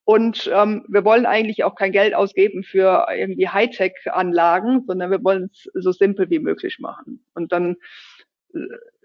Und 0.03 0.49
ähm, 0.53 0.85
wir 0.87 1.03
wollen 1.03 1.25
eigentlich 1.25 1.65
auch 1.65 1.75
kein 1.75 1.91
Geld 1.91 2.15
ausgeben 2.15 2.63
für 2.63 3.07
irgendwie 3.13 3.49
Hightech-Anlagen, 3.49 4.85
sondern 4.87 5.11
wir 5.11 5.21
wollen 5.21 5.49
es 5.51 5.69
so 5.73 5.91
simpel 5.91 6.29
wie 6.29 6.39
möglich 6.39 6.79
machen. 6.79 7.25
Und 7.33 7.51
dann 7.51 7.75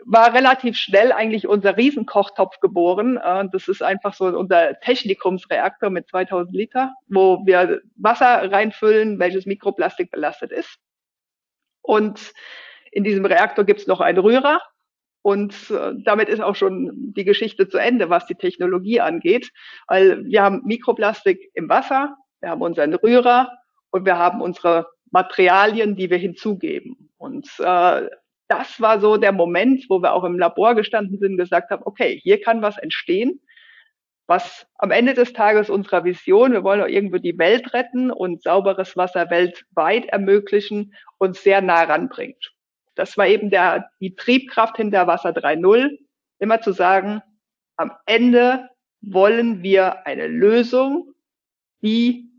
war 0.05 0.35
relativ 0.35 0.77
schnell 0.77 1.13
eigentlich 1.13 1.47
unser 1.47 1.77
Riesenkochtopf 1.77 2.61
geboren. 2.61 3.17
Äh, 3.17 3.49
das 3.53 3.69
ist 3.69 3.83
einfach 3.83 4.15
so 4.15 4.27
unser 4.27 4.79
Technikumsreaktor 4.81 5.91
mit 5.91 6.09
2000 6.09 6.55
Liter, 6.55 6.93
wo 7.09 7.45
wir 7.45 7.83
Wasser 7.97 8.51
reinfüllen, 8.51 9.19
welches 9.19 9.47
Mikroplastik 9.47 10.11
belastet 10.11 10.53
ist. 10.53 10.79
Und 11.83 12.33
in 12.91 13.05
diesem 13.05 13.25
Reaktor 13.25 13.65
gibt 13.65 13.81
es 13.81 13.87
noch 13.87 14.01
einen 14.01 14.19
Rührer. 14.19 14.61
Und 15.23 15.71
äh, 15.71 15.93
damit 16.05 16.29
ist 16.29 16.41
auch 16.41 16.57
schon 16.57 17.13
die 17.17 17.25
Geschichte 17.25 17.69
zu 17.69 17.79
Ende, 17.79 18.11
was 18.11 18.27
die 18.27 18.35
Technologie 18.35 19.01
angeht. 19.01 19.51
Weil 19.87 20.25
wir 20.25 20.43
haben 20.43 20.63
Mikroplastik 20.65 21.51
im 21.55 21.69
Wasser, 21.69 22.17
wir 22.41 22.51
haben 22.51 22.63
unseren 22.63 22.93
Rührer 22.95 23.53
und 23.91 24.05
wir 24.05 24.19
haben 24.19 24.41
unsere 24.41 24.89
Materialien, 25.13 25.95
die 25.95 26.11
wir 26.11 26.19
hinzugeben. 26.19 27.11
Und 27.19 27.49
äh, 27.61 28.09
das 28.53 28.81
war 28.81 29.01
so 29.01 29.17
der 29.17 29.33
Moment, 29.33 29.87
wo 29.89 30.03
wir 30.03 30.13
auch 30.13 30.25
im 30.25 30.39
Labor 30.39 30.75
gestanden 30.75 31.19
sind 31.19 31.33
und 31.33 31.39
gesagt 31.39 31.71
haben, 31.71 31.83
okay, 31.87 32.21
hier 32.23 32.41
kann 32.41 32.61
was 32.61 32.77
entstehen, 32.77 33.41
was 34.27 34.67
am 34.77 34.91
Ende 34.91 35.15
des 35.15 35.33
Tages 35.33 35.71
unserer 35.71 36.05
Vision, 36.05 36.53
wir 36.53 36.63
wollen 36.63 36.83
auch 36.83 36.87
irgendwo 36.87 37.19
die 37.19 37.39
Welt 37.39 37.73
retten 37.73 38.11
und 38.11 38.43
sauberes 38.43 38.97
Wasser 38.97 39.31
weltweit 39.31 40.07
ermöglichen, 40.07 40.95
uns 41.19 41.43
sehr 41.43 41.61
nah 41.63 41.83
ranbringt. 41.83 42.53
Das 42.95 43.17
war 43.17 43.27
eben 43.27 43.51
der, 43.51 43.91
die 44.01 44.15
Triebkraft 44.15 44.77
hinter 44.77 45.07
Wasser 45.07 45.31
3.0, 45.31 45.99
immer 46.39 46.61
zu 46.61 46.73
sagen, 46.73 47.23
am 47.77 47.93
Ende 48.07 48.69
wollen 49.01 49.63
wir 49.63 50.07
eine 50.07 50.27
Lösung, 50.27 51.15
die 51.81 52.31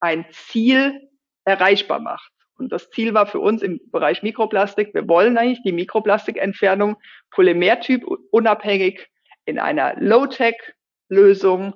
ein 0.00 0.26
Ziel 0.30 1.08
erreichbar 1.44 1.98
macht. 1.98 2.31
Und 2.56 2.70
das 2.70 2.90
Ziel 2.90 3.14
war 3.14 3.26
für 3.26 3.40
uns 3.40 3.62
im 3.62 3.80
Bereich 3.90 4.22
Mikroplastik, 4.22 4.94
wir 4.94 5.08
wollen 5.08 5.38
eigentlich 5.38 5.62
die 5.62 5.72
Mikroplastikentfernung 5.72 6.96
polymertyp 7.30 8.04
unabhängig 8.30 9.08
in 9.44 9.58
einer 9.58 9.94
Low-Tech-Lösung 9.98 11.74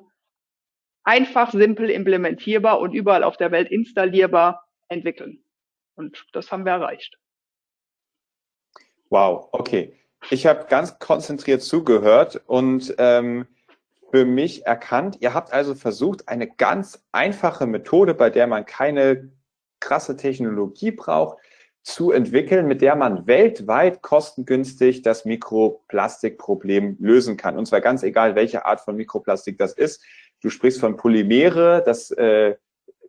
einfach, 1.03 1.53
simpel 1.53 1.91
implementierbar 1.91 2.81
und 2.81 2.93
überall 2.93 3.25
auf 3.25 3.37
der 3.37 3.53
Welt 3.53 3.71
installierbar 3.71 4.69
entwickeln. 4.89 5.43
Und 5.95 6.27
das 6.33 6.53
haben 6.53 6.65
wir 6.65 6.73
erreicht. 6.73 7.17
Wow, 9.09 9.49
okay. 9.53 9.97
Ich 10.31 10.47
habe 10.47 10.67
ganz 10.69 10.99
konzentriert 10.99 11.63
zugehört 11.63 12.43
und 12.47 12.95
ähm, 12.99 13.47
für 14.11 14.25
mich 14.25 14.67
erkannt, 14.67 15.19
ihr 15.21 15.35
habt 15.35 15.53
also 15.53 15.75
versucht, 15.75 16.29
eine 16.29 16.49
ganz 16.49 17.05
einfache 17.13 17.67
Methode, 17.67 18.15
bei 18.15 18.31
der 18.31 18.47
man 18.47 18.67
keine 18.67 19.31
krasse 19.81 20.17
Technologie 20.17 20.91
braucht, 20.91 21.39
zu 21.83 22.11
entwickeln, 22.11 22.67
mit 22.67 22.83
der 22.83 22.97
man 22.97 23.29
weltweit 23.29 24.03
kostengünstig 24.03 25.03
das 25.03 25.25
Mikroplastikproblem 25.25 26.97
lösen 26.99 27.37
kann. 27.37 27.57
Und 27.57 27.67
zwar 27.67 27.81
ganz 27.81 28.03
egal, 28.03 28.35
welche 28.35 28.67
Art 28.67 28.81
von 28.81 28.97
Mikroplastik 28.97 29.57
das 29.57 29.73
ist. 29.73 30.03
Du 30.43 30.51
sprichst 30.51 30.81
von 30.81 30.97
Polymere, 30.97 31.85
das 31.87 32.11
äh, 32.11 32.57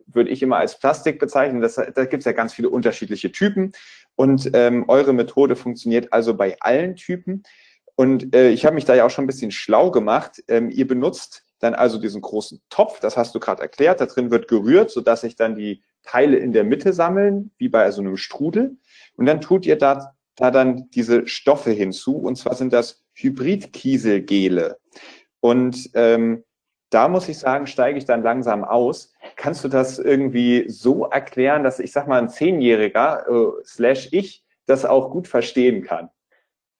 würde 0.06 0.30
ich 0.30 0.42
immer 0.42 0.58
als 0.58 0.78
Plastik 0.78 1.18
bezeichnen. 1.18 1.60
Das, 1.60 1.74
da 1.74 2.04
gibt 2.04 2.20
es 2.20 2.24
ja 2.24 2.32
ganz 2.32 2.54
viele 2.54 2.70
unterschiedliche 2.70 3.32
Typen. 3.32 3.72
Und 4.14 4.50
ähm, 4.54 4.84
eure 4.88 5.12
Methode 5.12 5.56
funktioniert 5.56 6.12
also 6.12 6.34
bei 6.34 6.56
allen 6.60 6.94
Typen. 6.94 7.42
Und 7.96 8.32
äh, 8.32 8.50
ich 8.50 8.64
habe 8.64 8.76
mich 8.76 8.84
da 8.84 8.94
ja 8.94 9.04
auch 9.04 9.10
schon 9.10 9.24
ein 9.24 9.28
bisschen 9.28 9.50
schlau 9.50 9.90
gemacht. 9.90 10.42
Ähm, 10.46 10.70
ihr 10.70 10.86
benutzt 10.86 11.44
dann 11.58 11.74
also 11.74 11.98
diesen 11.98 12.20
großen 12.20 12.60
Topf, 12.70 13.00
das 13.00 13.16
hast 13.16 13.34
du 13.34 13.40
gerade 13.40 13.62
erklärt, 13.62 14.00
da 14.00 14.06
drin 14.06 14.30
wird 14.30 14.46
gerührt, 14.46 14.92
sodass 14.92 15.22
sich 15.22 15.34
dann 15.34 15.56
die 15.56 15.82
Teile 16.02 16.36
in 16.36 16.52
der 16.52 16.64
Mitte 16.64 16.92
sammeln, 16.92 17.50
wie 17.58 17.68
bei 17.68 17.90
so 17.90 18.00
einem 18.00 18.16
Strudel. 18.16 18.76
Und 19.16 19.26
dann 19.26 19.40
tut 19.40 19.66
ihr 19.66 19.76
da, 19.76 20.14
da 20.36 20.50
dann 20.50 20.88
diese 20.90 21.26
Stoffe 21.26 21.70
hinzu, 21.70 22.16
und 22.16 22.36
zwar 22.36 22.54
sind 22.54 22.72
das 22.72 23.04
Hybridkieselgele. 23.14 24.78
Und 25.40 25.90
ähm, 25.94 26.44
da 26.90 27.08
muss 27.08 27.28
ich 27.28 27.38
sagen, 27.38 27.66
steige 27.66 27.98
ich 27.98 28.06
dann 28.06 28.22
langsam 28.22 28.64
aus. 28.64 29.12
Kannst 29.36 29.62
du 29.62 29.68
das 29.68 29.98
irgendwie 29.98 30.68
so 30.68 31.04
erklären, 31.04 31.62
dass 31.62 31.80
ich 31.80 31.92
sag 31.92 32.08
mal 32.08 32.20
ein 32.20 32.30
Zehnjähriger 32.30 33.26
äh, 33.28 33.64
slash 33.64 34.08
ich 34.12 34.44
das 34.66 34.84
auch 34.84 35.10
gut 35.10 35.28
verstehen 35.28 35.82
kann? 35.82 36.08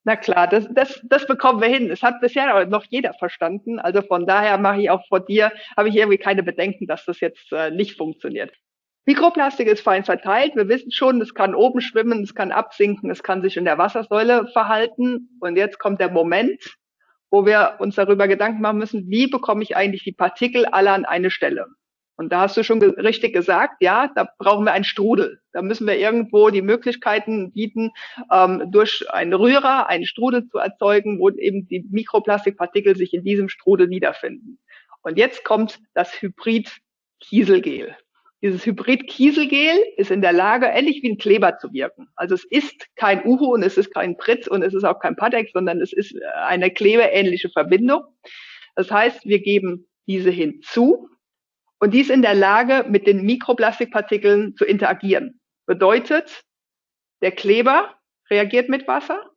Na 0.04 0.16
klar, 0.16 0.46
das, 0.46 0.66
das, 0.70 1.00
das 1.04 1.26
bekommen 1.26 1.60
wir 1.60 1.68
hin. 1.68 1.90
Es 1.90 2.02
hat 2.02 2.20
bisher 2.20 2.64
noch 2.66 2.84
jeder 2.88 3.12
verstanden. 3.14 3.78
Also 3.78 4.00
von 4.00 4.26
daher 4.26 4.56
mache 4.56 4.80
ich 4.80 4.90
auch 4.90 5.06
vor 5.06 5.20
dir, 5.20 5.52
habe 5.76 5.90
ich 5.90 5.96
irgendwie 5.96 6.16
keine 6.16 6.42
Bedenken, 6.42 6.86
dass 6.86 7.04
das 7.04 7.20
jetzt 7.20 7.52
äh, 7.52 7.70
nicht 7.70 7.98
funktioniert. 7.98 8.52
Mikroplastik 9.08 9.68
ist 9.68 9.80
fein 9.80 10.04
verteilt. 10.04 10.54
Wir 10.54 10.68
wissen 10.68 10.92
schon, 10.92 11.22
es 11.22 11.32
kann 11.32 11.54
oben 11.54 11.80
schwimmen, 11.80 12.22
es 12.22 12.34
kann 12.34 12.52
absinken, 12.52 13.10
es 13.10 13.22
kann 13.22 13.40
sich 13.40 13.56
in 13.56 13.64
der 13.64 13.78
Wassersäule 13.78 14.48
verhalten. 14.52 15.30
Und 15.40 15.56
jetzt 15.56 15.78
kommt 15.78 15.98
der 15.98 16.10
Moment, 16.10 16.76
wo 17.30 17.46
wir 17.46 17.76
uns 17.78 17.94
darüber 17.94 18.28
Gedanken 18.28 18.60
machen 18.60 18.76
müssen, 18.76 19.08
wie 19.08 19.26
bekomme 19.26 19.62
ich 19.62 19.74
eigentlich 19.74 20.04
die 20.04 20.12
Partikel 20.12 20.66
alle 20.66 20.90
an 20.90 21.06
eine 21.06 21.30
Stelle? 21.30 21.68
Und 22.16 22.34
da 22.34 22.40
hast 22.40 22.58
du 22.58 22.62
schon 22.62 22.82
richtig 22.82 23.32
gesagt, 23.32 23.76
ja, 23.80 24.10
da 24.14 24.28
brauchen 24.38 24.66
wir 24.66 24.72
einen 24.72 24.84
Strudel. 24.84 25.40
Da 25.54 25.62
müssen 25.62 25.86
wir 25.86 25.96
irgendwo 25.96 26.50
die 26.50 26.60
Möglichkeiten 26.60 27.50
bieten, 27.54 27.92
ähm, 28.30 28.70
durch 28.70 29.06
einen 29.10 29.32
Rührer 29.32 29.86
einen 29.86 30.04
Strudel 30.04 30.46
zu 30.48 30.58
erzeugen, 30.58 31.18
wo 31.18 31.30
eben 31.30 31.66
die 31.66 31.82
Mikroplastikpartikel 31.90 32.94
sich 32.94 33.14
in 33.14 33.24
diesem 33.24 33.48
Strudel 33.48 33.88
wiederfinden. 33.88 34.58
Und 35.00 35.16
jetzt 35.16 35.44
kommt 35.44 35.80
das 35.94 36.12
Hybrid-Kieselgel. 36.20 37.96
Dieses 38.40 38.64
Hybrid-Kieselgel 38.64 39.78
ist 39.96 40.12
in 40.12 40.22
der 40.22 40.32
Lage, 40.32 40.66
ähnlich 40.66 41.02
wie 41.02 41.10
ein 41.10 41.18
Kleber 41.18 41.58
zu 41.58 41.72
wirken. 41.72 42.08
Also 42.14 42.36
es 42.36 42.44
ist 42.44 42.86
kein 42.94 43.24
Uhu 43.26 43.52
und 43.52 43.64
es 43.64 43.76
ist 43.76 43.92
kein 43.92 44.16
Pritz 44.16 44.46
und 44.46 44.62
es 44.62 44.74
ist 44.74 44.84
auch 44.84 45.00
kein 45.00 45.16
Patex, 45.16 45.50
sondern 45.52 45.80
es 45.80 45.92
ist 45.92 46.14
eine 46.36 46.70
klebeähnliche 46.70 47.50
Verbindung. 47.50 48.04
Das 48.76 48.90
heißt, 48.92 49.26
wir 49.26 49.40
geben 49.40 49.88
diese 50.06 50.30
hinzu 50.30 51.08
und 51.80 51.94
die 51.94 52.00
ist 52.00 52.10
in 52.10 52.22
der 52.22 52.34
Lage, 52.34 52.86
mit 52.88 53.08
den 53.08 53.24
Mikroplastikpartikeln 53.24 54.54
zu 54.56 54.64
interagieren. 54.64 55.40
Bedeutet, 55.66 56.44
der 57.20 57.32
Kleber 57.32 57.94
reagiert 58.30 58.68
mit 58.68 58.86
Wasser 58.86 59.30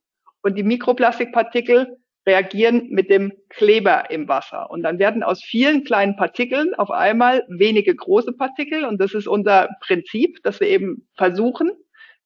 und 0.44 0.56
die 0.56 0.64
Mikroplastikpartikel 0.64 1.98
reagieren 2.26 2.90
mit 2.90 3.10
dem 3.10 3.34
Kleber 3.50 4.12
im 4.12 4.28
Wasser. 4.28 4.70
Und 4.70 4.84
dann 4.84 5.00
werden 5.00 5.24
aus 5.24 5.44
vielen 5.44 5.84
kleinen 5.84 6.16
Partikeln 6.16 6.74
auf 6.76 6.92
einmal 6.92 7.44
wenige 7.48 7.96
große 7.96 8.34
Partikel. 8.34 8.86
Und 8.86 9.00
das 9.00 9.14
ist 9.14 9.28
unser 9.28 9.70
Prinzip, 9.82 10.42
dass 10.44 10.60
wir 10.60 10.68
eben 10.68 11.08
versuchen, 11.18 11.72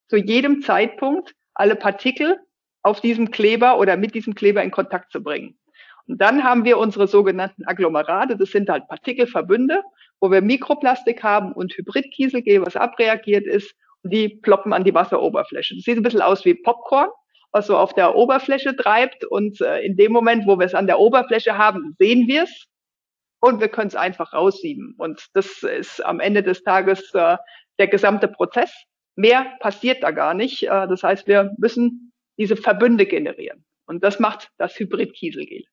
zu 0.07 0.17
jedem 0.17 0.61
Zeitpunkt 0.61 1.33
alle 1.53 1.75
Partikel 1.75 2.37
auf 2.83 3.01
diesem 3.01 3.31
Kleber 3.31 3.79
oder 3.79 3.97
mit 3.97 4.13
diesem 4.13 4.35
Kleber 4.35 4.61
in 4.63 4.71
Kontakt 4.71 5.11
zu 5.11 5.23
bringen. 5.23 5.57
Und 6.07 6.21
dann 6.21 6.43
haben 6.43 6.65
wir 6.65 6.77
unsere 6.77 7.07
sogenannten 7.07 7.65
Agglomerate. 7.65 8.37
Das 8.37 8.51
sind 8.51 8.69
halt 8.69 8.87
Partikelverbünde 8.87 9.81
wo 10.19 10.31
wir 10.31 10.41
Mikroplastik 10.41 11.23
haben 11.23 11.51
und 11.51 11.73
Hybridkieselgel, 11.73 12.65
was 12.65 12.75
abreagiert 12.75 13.45
ist, 13.45 13.75
und 14.03 14.13
die 14.13 14.29
ploppen 14.29 14.73
an 14.73 14.83
die 14.83 14.93
Wasseroberfläche. 14.93 15.75
Das 15.75 15.83
sieht 15.83 15.97
ein 15.97 16.03
bisschen 16.03 16.21
aus 16.21 16.45
wie 16.45 16.53
Popcorn, 16.53 17.09
was 17.55 17.67
so 17.67 17.77
auf 17.77 17.93
der 17.93 18.15
Oberfläche 18.15 18.75
treibt. 18.75 19.23
Und 19.23 19.61
äh, 19.61 19.79
in 19.79 19.95
dem 19.95 20.11
Moment, 20.11 20.45
wo 20.45 20.59
wir 20.59 20.65
es 20.65 20.75
an 20.75 20.87
der 20.87 20.99
Oberfläche 20.99 21.57
haben, 21.57 21.95
sehen 21.97 22.27
wir 22.27 22.43
es 22.43 22.65
und 23.39 23.61
wir 23.61 23.69
können 23.69 23.87
es 23.87 23.95
einfach 23.95 24.33
raussieben. 24.33 24.93
Und 24.97 25.27
das 25.33 25.63
ist 25.63 26.03
am 26.05 26.19
Ende 26.19 26.43
des 26.43 26.63
Tages 26.63 27.13
äh, 27.13 27.37
der 27.79 27.87
gesamte 27.87 28.27
Prozess. 28.27 28.73
Mehr 29.15 29.45
passiert 29.61 30.03
da 30.03 30.11
gar 30.11 30.33
nicht. 30.33 30.63
Äh, 30.63 30.87
das 30.89 31.01
heißt, 31.01 31.27
wir 31.27 31.53
müssen 31.57 32.11
diese 32.37 32.57
Verbünde 32.57 33.05
generieren. 33.05 33.63
Und 33.87 34.03
das 34.03 34.19
macht 34.19 34.49
das 34.57 34.77
Hybridkieselgel. 34.77 35.63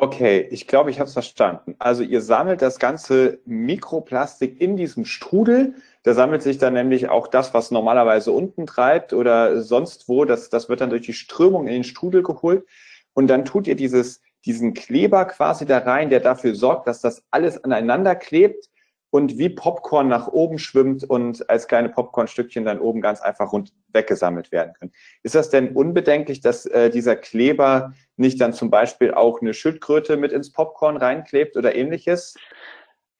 Okay, 0.00 0.46
ich 0.52 0.68
glaube, 0.68 0.92
ich 0.92 1.00
habe 1.00 1.08
es 1.08 1.12
verstanden. 1.12 1.74
Also 1.80 2.04
ihr 2.04 2.22
sammelt 2.22 2.62
das 2.62 2.78
ganze 2.78 3.40
Mikroplastik 3.46 4.60
in 4.60 4.76
diesem 4.76 5.04
Strudel. 5.04 5.74
Da 6.04 6.14
sammelt 6.14 6.40
sich 6.40 6.56
dann 6.56 6.74
nämlich 6.74 7.08
auch 7.08 7.26
das, 7.26 7.52
was 7.52 7.72
normalerweise 7.72 8.30
unten 8.30 8.64
treibt 8.64 9.12
oder 9.12 9.60
sonst 9.60 10.08
wo. 10.08 10.24
Das, 10.24 10.50
das 10.50 10.68
wird 10.68 10.82
dann 10.82 10.90
durch 10.90 11.02
die 11.02 11.14
Strömung 11.14 11.66
in 11.66 11.72
den 11.72 11.82
Strudel 11.82 12.22
geholt. 12.22 12.64
Und 13.12 13.26
dann 13.26 13.44
tut 13.44 13.66
ihr 13.66 13.74
dieses, 13.74 14.20
diesen 14.44 14.72
Kleber 14.72 15.24
quasi 15.24 15.66
da 15.66 15.78
rein, 15.78 16.10
der 16.10 16.20
dafür 16.20 16.54
sorgt, 16.54 16.86
dass 16.86 17.00
das 17.00 17.24
alles 17.32 17.64
aneinander 17.64 18.14
klebt 18.14 18.68
und 19.10 19.38
wie 19.38 19.48
Popcorn 19.48 20.08
nach 20.08 20.28
oben 20.28 20.58
schwimmt 20.58 21.04
und 21.04 21.48
als 21.48 21.66
kleine 21.66 21.88
Popcornstückchen 21.88 22.64
dann 22.64 22.80
oben 22.80 23.00
ganz 23.00 23.20
einfach 23.20 23.52
rund 23.52 23.72
weggesammelt 23.92 24.52
werden 24.52 24.74
können. 24.78 24.92
Ist 25.22 25.34
das 25.34 25.50
denn 25.50 25.74
unbedenklich, 25.74 26.40
dass 26.40 26.66
äh, 26.66 26.90
dieser 26.90 27.16
Kleber 27.16 27.94
nicht 28.16 28.40
dann 28.40 28.52
zum 28.52 28.70
Beispiel 28.70 29.14
auch 29.14 29.40
eine 29.40 29.54
Schildkröte 29.54 30.16
mit 30.16 30.32
ins 30.32 30.52
Popcorn 30.52 30.96
reinklebt 30.96 31.56
oder 31.56 31.74
ähnliches? 31.74 32.34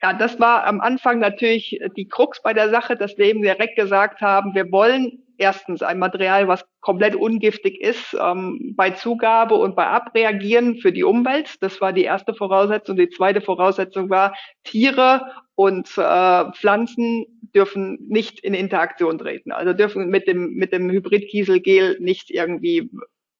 Ja, 0.02 0.12
das 0.12 0.38
war 0.38 0.64
am 0.64 0.80
Anfang 0.80 1.18
natürlich 1.18 1.80
die 1.96 2.06
Krux 2.06 2.40
bei 2.42 2.52
der 2.52 2.70
Sache, 2.70 2.96
dass 2.96 3.18
wir 3.18 3.26
eben 3.26 3.42
direkt 3.42 3.76
gesagt 3.76 4.20
haben, 4.20 4.54
wir 4.54 4.70
wollen 4.70 5.24
erstens 5.38 5.82
ein 5.82 5.98
Material, 5.98 6.46
was 6.46 6.64
komplett 6.80 7.16
ungiftig 7.16 7.80
ist, 7.80 8.16
ähm, 8.20 8.74
bei 8.76 8.90
Zugabe 8.90 9.54
und 9.54 9.74
bei 9.74 9.86
Abreagieren 9.86 10.76
für 10.76 10.92
die 10.92 11.04
Umwelt. 11.04 11.62
Das 11.62 11.80
war 11.80 11.92
die 11.92 12.04
erste 12.04 12.34
Voraussetzung. 12.34 12.96
Die 12.96 13.08
zweite 13.08 13.40
Voraussetzung 13.40 14.10
war, 14.10 14.34
Tiere 14.64 15.22
und 15.58 15.88
äh, 15.98 16.52
Pflanzen 16.52 17.26
dürfen 17.52 17.98
nicht 18.08 18.38
in 18.38 18.54
Interaktion 18.54 19.18
treten. 19.18 19.50
Also 19.50 19.72
dürfen 19.72 20.08
mit 20.08 20.28
dem, 20.28 20.54
mit 20.54 20.72
dem 20.72 20.88
Hybridkieselgel 20.88 21.96
nicht 21.98 22.30
irgendwie 22.30 22.88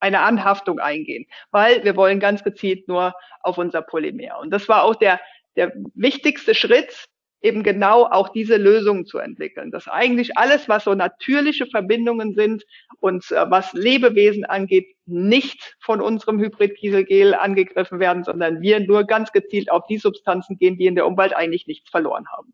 eine 0.01 0.19
Anhaftung 0.19 0.79
eingehen, 0.79 1.27
weil 1.51 1.81
wir 1.85 1.95
wollen 1.95 2.19
ganz 2.19 2.43
gezielt 2.43 2.89
nur 2.89 3.13
auf 3.39 3.57
unser 3.57 3.81
Polymer. 3.81 4.37
Und 4.41 4.49
das 4.51 4.67
war 4.67 4.83
auch 4.83 4.95
der, 4.95 5.21
der 5.55 5.71
wichtigste 5.93 6.55
Schritt, 6.55 7.05
eben 7.41 7.63
genau 7.63 8.05
auch 8.05 8.29
diese 8.29 8.57
Lösungen 8.57 9.05
zu 9.05 9.17
entwickeln. 9.17 9.71
Dass 9.71 9.87
eigentlich 9.87 10.37
alles, 10.37 10.67
was 10.67 10.83
so 10.83 10.93
natürliche 10.93 11.67
Verbindungen 11.67 12.33
sind 12.33 12.65
und 12.99 13.31
äh, 13.31 13.49
was 13.49 13.73
Lebewesen 13.73 14.45
angeht, 14.45 14.87
nicht 15.05 15.77
von 15.79 16.01
unserem 16.01 16.39
Hybrid-Kieselgel 16.39 17.33
angegriffen 17.33 17.99
werden, 17.99 18.23
sondern 18.23 18.61
wir 18.61 18.79
nur 18.79 19.05
ganz 19.05 19.31
gezielt 19.31 19.71
auf 19.71 19.85
die 19.87 19.97
Substanzen 19.97 20.57
gehen, 20.57 20.77
die 20.77 20.85
in 20.85 20.95
der 20.95 21.07
Umwelt 21.07 21.35
eigentlich 21.35 21.67
nichts 21.67 21.89
verloren 21.89 22.25
haben. 22.35 22.53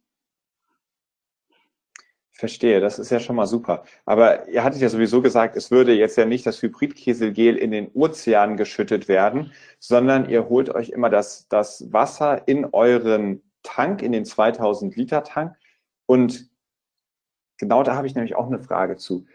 Verstehe, 2.38 2.82
das 2.82 3.00
ist 3.00 3.12
ja 3.12 3.22
schon 3.22 3.38
mal 3.38 3.48
super. 3.48 3.86
Aber 4.06 4.50
ihr 4.50 4.62
hattet 4.62 4.82
ja 4.82 4.90
sowieso 4.90 5.22
gesagt, 5.22 5.56
es 5.56 5.72
würde 5.72 5.94
jetzt 5.94 6.18
ja 6.18 6.26
nicht 6.26 6.46
das 6.46 6.62
Hybridkieselgel 6.62 7.56
in 7.56 7.72
den 7.72 7.90
Ozean 7.94 8.58
geschüttet 8.58 9.08
werden, 9.08 9.54
sondern 9.80 10.30
ihr 10.30 10.50
holt 10.50 10.70
euch 10.70 10.90
immer 10.90 11.10
das, 11.10 11.48
das 11.48 11.94
Wasser 11.94 12.46
in 12.46 12.66
euren 12.66 13.42
Tank, 13.66 14.02
in 14.02 14.12
den 14.12 14.26
2000 14.26 14.96
Liter 14.96 15.24
Tank. 15.24 15.56
Und 16.06 16.50
genau 17.58 17.84
da 17.84 17.96
habe 17.96 18.08
ich 18.08 18.16
nämlich 18.16 18.36
auch 18.36 18.48
eine 18.48 18.60
Frage 18.60 18.96
zu. 18.98 19.26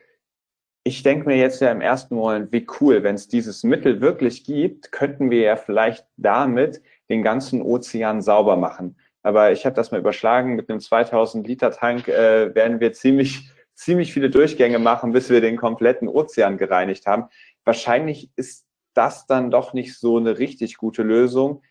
ich 0.83 1.03
denke 1.03 1.27
mir 1.29 1.37
jetzt 1.37 1.61
ja 1.61 1.71
im 1.71 1.83
ersten 1.83 2.15
Moment, 2.15 2.53
wie 2.53 2.67
cool, 2.81 3.03
wenn 3.03 3.15
es 3.15 3.29
dieses 3.29 3.65
Mittel 3.65 4.01
wirklich 4.01 4.45
gibt, 4.45 4.93
könnten 4.93 5.31
wir 5.31 5.43
ja 5.43 5.57
vielleicht 5.57 6.07
damit 6.17 6.83
den 7.11 7.23
ganzen 7.23 7.61
Ozean 7.61 8.23
sauber 8.23 8.57
machen. 8.57 8.97
Aber 9.23 9.53
ich 9.53 9.67
habe 9.67 9.77
das 9.77 9.91
mal 9.91 10.01
überschlagen, 10.01 10.57
mit 10.57 10.71
einem 10.71 10.81
2000 10.81 11.47
Liter 11.47 11.71
Tank 11.71 12.09
äh, 12.09 12.55
werden 12.55 12.81
wir 12.81 12.95
ziemlich, 12.95 13.51
ziemlich 13.75 14.13
viele 14.13 14.31
Durchgänge 14.31 14.79
machen, 14.79 15.13
bis 15.13 15.29
wir 15.29 15.43
den 15.43 15.59
kompletten 15.59 16.09
Ozean 16.09 16.57
gereinigt 16.57 17.07
haben. 17.07 17.25
Wahrscheinlich 17.65 18.31
ist 18.37 18.67
das 18.95 19.27
dann 19.27 19.51
doch 19.51 19.75
nicht 19.75 19.99
so 19.99 20.17
eine 20.17 20.39
richtig 20.39 20.79
gute 20.79 21.03
Lösung, 21.03 21.63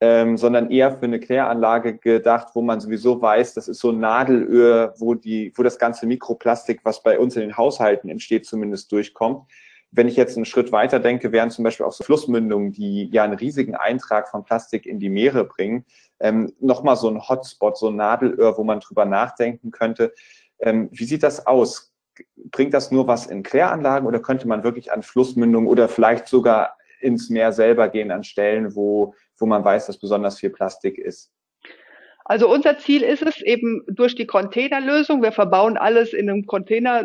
ähm, 0.00 0.36
sondern 0.36 0.70
eher 0.70 0.92
für 0.92 1.06
eine 1.06 1.18
Kläranlage 1.18 1.98
gedacht, 1.98 2.48
wo 2.54 2.62
man 2.62 2.80
sowieso 2.80 3.20
weiß, 3.20 3.54
das 3.54 3.66
ist 3.66 3.80
so 3.80 3.90
ein 3.90 3.98
Nadelöhr, 3.98 4.94
wo 4.98 5.14
die, 5.14 5.52
wo 5.56 5.62
das 5.62 5.78
ganze 5.78 6.06
Mikroplastik, 6.06 6.80
was 6.84 7.02
bei 7.02 7.18
uns 7.18 7.34
in 7.34 7.42
den 7.42 7.56
Haushalten 7.56 8.08
entsteht, 8.08 8.46
zumindest 8.46 8.92
durchkommt. 8.92 9.50
Wenn 9.90 10.06
ich 10.06 10.16
jetzt 10.16 10.36
einen 10.36 10.44
Schritt 10.44 10.70
weiter 10.70 11.00
denke, 11.00 11.32
wären 11.32 11.50
zum 11.50 11.64
Beispiel 11.64 11.86
auch 11.86 11.92
so 11.92 12.04
Flussmündungen, 12.04 12.72
die 12.72 13.08
ja 13.10 13.24
einen 13.24 13.34
riesigen 13.34 13.74
Eintrag 13.74 14.28
von 14.28 14.44
Plastik 14.44 14.86
in 14.86 15.00
die 15.00 15.08
Meere 15.08 15.44
bringen, 15.44 15.84
ähm, 16.20 16.52
nochmal 16.60 16.96
so 16.96 17.08
ein 17.08 17.28
Hotspot, 17.28 17.76
so 17.76 17.88
ein 17.88 17.96
Nadelöhr, 17.96 18.56
wo 18.56 18.64
man 18.64 18.80
drüber 18.80 19.04
nachdenken 19.04 19.70
könnte. 19.70 20.12
Ähm, 20.60 20.90
wie 20.92 21.04
sieht 21.04 21.22
das 21.22 21.46
aus? 21.46 21.92
Bringt 22.50 22.74
das 22.74 22.90
nur 22.90 23.06
was 23.06 23.26
in 23.26 23.42
Kläranlagen 23.42 24.06
oder 24.06 24.20
könnte 24.20 24.46
man 24.46 24.62
wirklich 24.62 24.92
an 24.92 25.02
Flussmündungen 25.02 25.68
oder 25.68 25.88
vielleicht 25.88 26.28
sogar 26.28 26.76
ins 27.00 27.30
Meer 27.30 27.52
selber 27.52 27.88
gehen 27.88 28.10
an 28.10 28.24
Stellen, 28.24 28.74
wo 28.74 29.14
wo 29.40 29.46
man 29.46 29.64
weiß, 29.64 29.86
dass 29.86 29.98
besonders 29.98 30.38
viel 30.38 30.50
Plastik 30.50 30.98
ist? 30.98 31.30
Also 32.28 32.50
unser 32.52 32.76
Ziel 32.76 33.02
ist 33.02 33.22
es 33.22 33.40
eben 33.40 33.82
durch 33.88 34.14
die 34.14 34.26
Containerlösung. 34.26 35.22
Wir 35.22 35.32
verbauen 35.32 35.78
alles 35.78 36.12
in 36.12 36.28
einem 36.28 36.44
Container, 36.44 37.04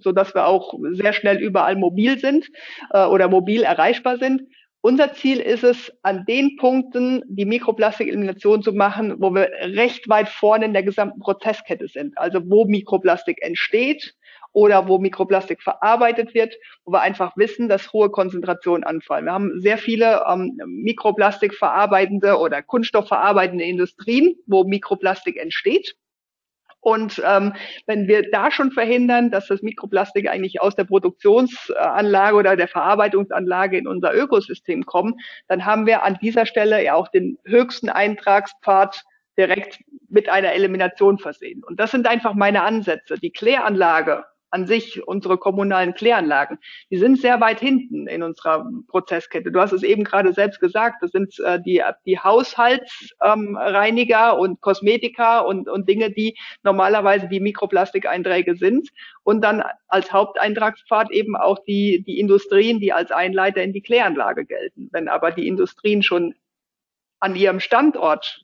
so 0.00 0.10
dass 0.10 0.34
wir 0.34 0.48
auch 0.48 0.74
sehr 0.92 1.12
schnell 1.12 1.38
überall 1.38 1.76
mobil 1.76 2.18
sind 2.18 2.50
äh, 2.90 3.04
oder 3.04 3.28
mobil 3.28 3.62
erreichbar 3.62 4.18
sind. 4.18 4.42
Unser 4.80 5.14
Ziel 5.14 5.38
ist 5.38 5.62
es, 5.62 5.92
an 6.02 6.26
den 6.26 6.56
Punkten 6.56 7.22
die 7.26 7.46
Mikroplastikelimination 7.46 8.62
zu 8.62 8.72
machen, 8.72 9.14
wo 9.18 9.30
wir 9.30 9.48
recht 9.62 10.08
weit 10.08 10.28
vorne 10.28 10.66
in 10.66 10.74
der 10.74 10.82
gesamten 10.82 11.20
Prozesskette 11.20 11.86
sind. 11.88 12.18
Also 12.18 12.40
wo 12.50 12.66
Mikroplastik 12.66 13.40
entsteht 13.42 14.14
oder 14.54 14.88
wo 14.88 14.98
Mikroplastik 14.98 15.62
verarbeitet 15.62 16.32
wird, 16.32 16.54
wo 16.84 16.92
wir 16.92 17.02
einfach 17.02 17.36
wissen, 17.36 17.68
dass 17.68 17.92
hohe 17.92 18.08
Konzentrationen 18.08 18.84
anfallen. 18.84 19.26
Wir 19.26 19.32
haben 19.32 19.60
sehr 19.60 19.76
viele 19.76 20.24
ähm, 20.26 20.56
Mikroplastik 20.64 21.54
verarbeitende 21.54 22.38
oder 22.38 22.62
kunststoffverarbeitende 22.62 23.64
Industrien, 23.64 24.36
wo 24.46 24.64
Mikroplastik 24.64 25.36
entsteht. 25.36 25.96
Und 26.80 27.20
ähm, 27.26 27.54
wenn 27.86 28.06
wir 28.08 28.30
da 28.30 28.50
schon 28.50 28.70
verhindern, 28.70 29.30
dass 29.30 29.48
das 29.48 29.62
Mikroplastik 29.62 30.28
eigentlich 30.28 30.60
aus 30.60 30.76
der 30.76 30.84
Produktionsanlage 30.84 32.36
oder 32.36 32.56
der 32.56 32.68
Verarbeitungsanlage 32.68 33.78
in 33.78 33.88
unser 33.88 34.14
Ökosystem 34.14 34.84
kommt, 34.84 35.20
dann 35.48 35.64
haben 35.64 35.86
wir 35.86 36.04
an 36.04 36.18
dieser 36.20 36.46
Stelle 36.46 36.84
ja 36.84 36.94
auch 36.94 37.08
den 37.08 37.38
höchsten 37.44 37.88
Eintragspfad 37.88 39.02
direkt 39.36 39.80
mit 40.08 40.28
einer 40.28 40.52
Elimination 40.52 41.18
versehen. 41.18 41.64
Und 41.64 41.80
das 41.80 41.90
sind 41.90 42.06
einfach 42.06 42.34
meine 42.34 42.62
Ansätze. 42.62 43.18
Die 43.18 43.32
Kläranlage 43.32 44.24
an 44.54 44.66
sich, 44.68 45.06
unsere 45.06 45.36
kommunalen 45.36 45.92
Kläranlagen, 45.94 46.58
die 46.88 46.98
sind 46.98 47.20
sehr 47.20 47.40
weit 47.40 47.58
hinten 47.58 48.06
in 48.06 48.22
unserer 48.22 48.70
Prozesskette. 48.86 49.50
Du 49.50 49.60
hast 49.60 49.72
es 49.72 49.82
eben 49.82 50.04
gerade 50.04 50.32
selbst 50.32 50.60
gesagt, 50.60 51.02
das 51.02 51.10
sind 51.10 51.36
äh, 51.40 51.60
die, 51.60 51.82
die 52.06 52.20
Haushaltsreiniger 52.20 54.32
ähm, 54.32 54.38
und 54.38 54.60
Kosmetika 54.60 55.40
und, 55.40 55.68
und 55.68 55.88
Dinge, 55.88 56.12
die 56.12 56.38
normalerweise 56.62 57.26
die 57.26 57.40
Mikroplastikeinträge 57.40 58.54
sind. 58.54 58.90
Und 59.24 59.42
dann 59.42 59.64
als 59.88 60.12
Haupteintragspfad 60.12 61.10
eben 61.10 61.34
auch 61.34 61.58
die, 61.64 62.04
die 62.06 62.20
Industrien, 62.20 62.78
die 62.78 62.92
als 62.92 63.10
Einleiter 63.10 63.60
in 63.60 63.72
die 63.72 63.82
Kläranlage 63.82 64.44
gelten. 64.44 64.88
Wenn 64.92 65.08
aber 65.08 65.32
die 65.32 65.48
Industrien 65.48 66.04
schon 66.04 66.36
an 67.18 67.34
ihrem 67.34 67.58
Standort 67.58 68.43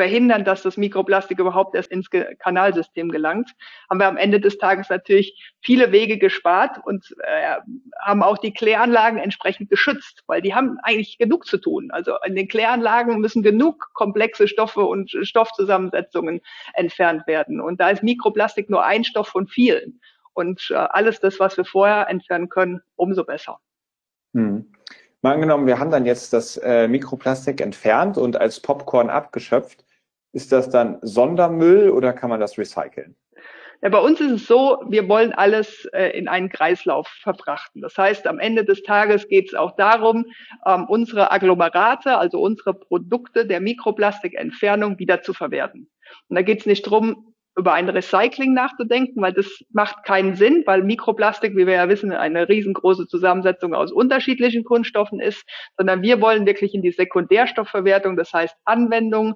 verhindern, 0.00 0.46
dass 0.46 0.62
das 0.62 0.78
Mikroplastik 0.78 1.38
überhaupt 1.38 1.74
erst 1.74 1.90
ins 1.90 2.08
Kanalsystem 2.38 3.10
gelangt, 3.10 3.50
haben 3.90 4.00
wir 4.00 4.08
am 4.08 4.16
Ende 4.16 4.40
des 4.40 4.56
Tages 4.56 4.88
natürlich 4.88 5.52
viele 5.60 5.92
Wege 5.92 6.16
gespart 6.16 6.78
und 6.82 7.14
äh, 7.22 7.56
haben 8.00 8.22
auch 8.22 8.38
die 8.38 8.54
Kläranlagen 8.54 9.18
entsprechend 9.18 9.68
geschützt, 9.68 10.22
weil 10.26 10.40
die 10.40 10.54
haben 10.54 10.78
eigentlich 10.84 11.18
genug 11.18 11.44
zu 11.44 11.58
tun. 11.58 11.90
Also 11.90 12.14
in 12.24 12.34
den 12.34 12.48
Kläranlagen 12.48 13.20
müssen 13.20 13.42
genug 13.42 13.90
komplexe 13.92 14.48
Stoffe 14.48 14.80
und 14.80 15.10
Stoffzusammensetzungen 15.20 16.40
entfernt 16.72 17.26
werden. 17.26 17.60
Und 17.60 17.78
da 17.78 17.90
ist 17.90 18.02
Mikroplastik 18.02 18.70
nur 18.70 18.82
ein 18.82 19.04
Stoff 19.04 19.28
von 19.28 19.48
vielen. 19.48 20.00
Und 20.32 20.70
äh, 20.70 20.76
alles 20.76 21.20
das, 21.20 21.38
was 21.40 21.58
wir 21.58 21.66
vorher 21.66 22.08
entfernen 22.08 22.48
können, 22.48 22.80
umso 22.96 23.22
besser. 23.22 23.58
Hm. 24.32 24.72
Mal 25.20 25.34
angenommen, 25.34 25.66
wir 25.66 25.78
haben 25.78 25.90
dann 25.90 26.06
jetzt 26.06 26.32
das 26.32 26.56
äh, 26.56 26.88
Mikroplastik 26.88 27.60
entfernt 27.60 28.16
und 28.16 28.40
als 28.40 28.60
Popcorn 28.60 29.10
abgeschöpft. 29.10 29.84
Ist 30.32 30.52
das 30.52 30.70
dann 30.70 30.98
Sondermüll 31.02 31.90
oder 31.90 32.12
kann 32.12 32.30
man 32.30 32.40
das 32.40 32.56
recyceln? 32.56 33.16
Ja, 33.82 33.88
bei 33.88 33.98
uns 33.98 34.20
ist 34.20 34.30
es 34.30 34.46
so, 34.46 34.82
wir 34.88 35.08
wollen 35.08 35.32
alles 35.32 35.86
äh, 35.94 36.10
in 36.10 36.28
einen 36.28 36.50
Kreislauf 36.50 37.08
verbrachten. 37.08 37.80
Das 37.80 37.96
heißt, 37.96 38.26
am 38.26 38.38
Ende 38.38 38.64
des 38.64 38.82
Tages 38.82 39.26
geht 39.26 39.48
es 39.48 39.54
auch 39.54 39.74
darum, 39.74 40.26
ähm, 40.66 40.84
unsere 40.86 41.30
Agglomerate, 41.32 42.18
also 42.18 42.40
unsere 42.40 42.74
Produkte 42.74 43.46
der 43.46 43.60
Mikroplastikentfernung 43.60 44.98
wieder 44.98 45.22
zu 45.22 45.32
verwerten. 45.32 45.88
Und 46.28 46.36
da 46.36 46.42
geht 46.42 46.60
es 46.60 46.66
nicht 46.66 46.82
drum, 46.82 47.30
über 47.56 47.72
ein 47.72 47.88
Recycling 47.88 48.52
nachzudenken, 48.52 49.20
weil 49.22 49.32
das 49.32 49.46
macht 49.70 50.04
keinen 50.04 50.34
Sinn, 50.34 50.62
weil 50.66 50.82
Mikroplastik, 50.82 51.56
wie 51.56 51.66
wir 51.66 51.74
ja 51.74 51.88
wissen, 51.88 52.12
eine 52.12 52.48
riesengroße 52.48 53.06
Zusammensetzung 53.06 53.74
aus 53.74 53.92
unterschiedlichen 53.92 54.62
Kunststoffen 54.64 55.20
ist, 55.20 55.44
sondern 55.76 56.02
wir 56.02 56.20
wollen 56.20 56.46
wirklich 56.46 56.74
in 56.74 56.82
die 56.82 56.92
Sekundärstoffverwertung, 56.92 58.16
das 58.16 58.32
heißt 58.32 58.56
Anwendung, 58.64 59.34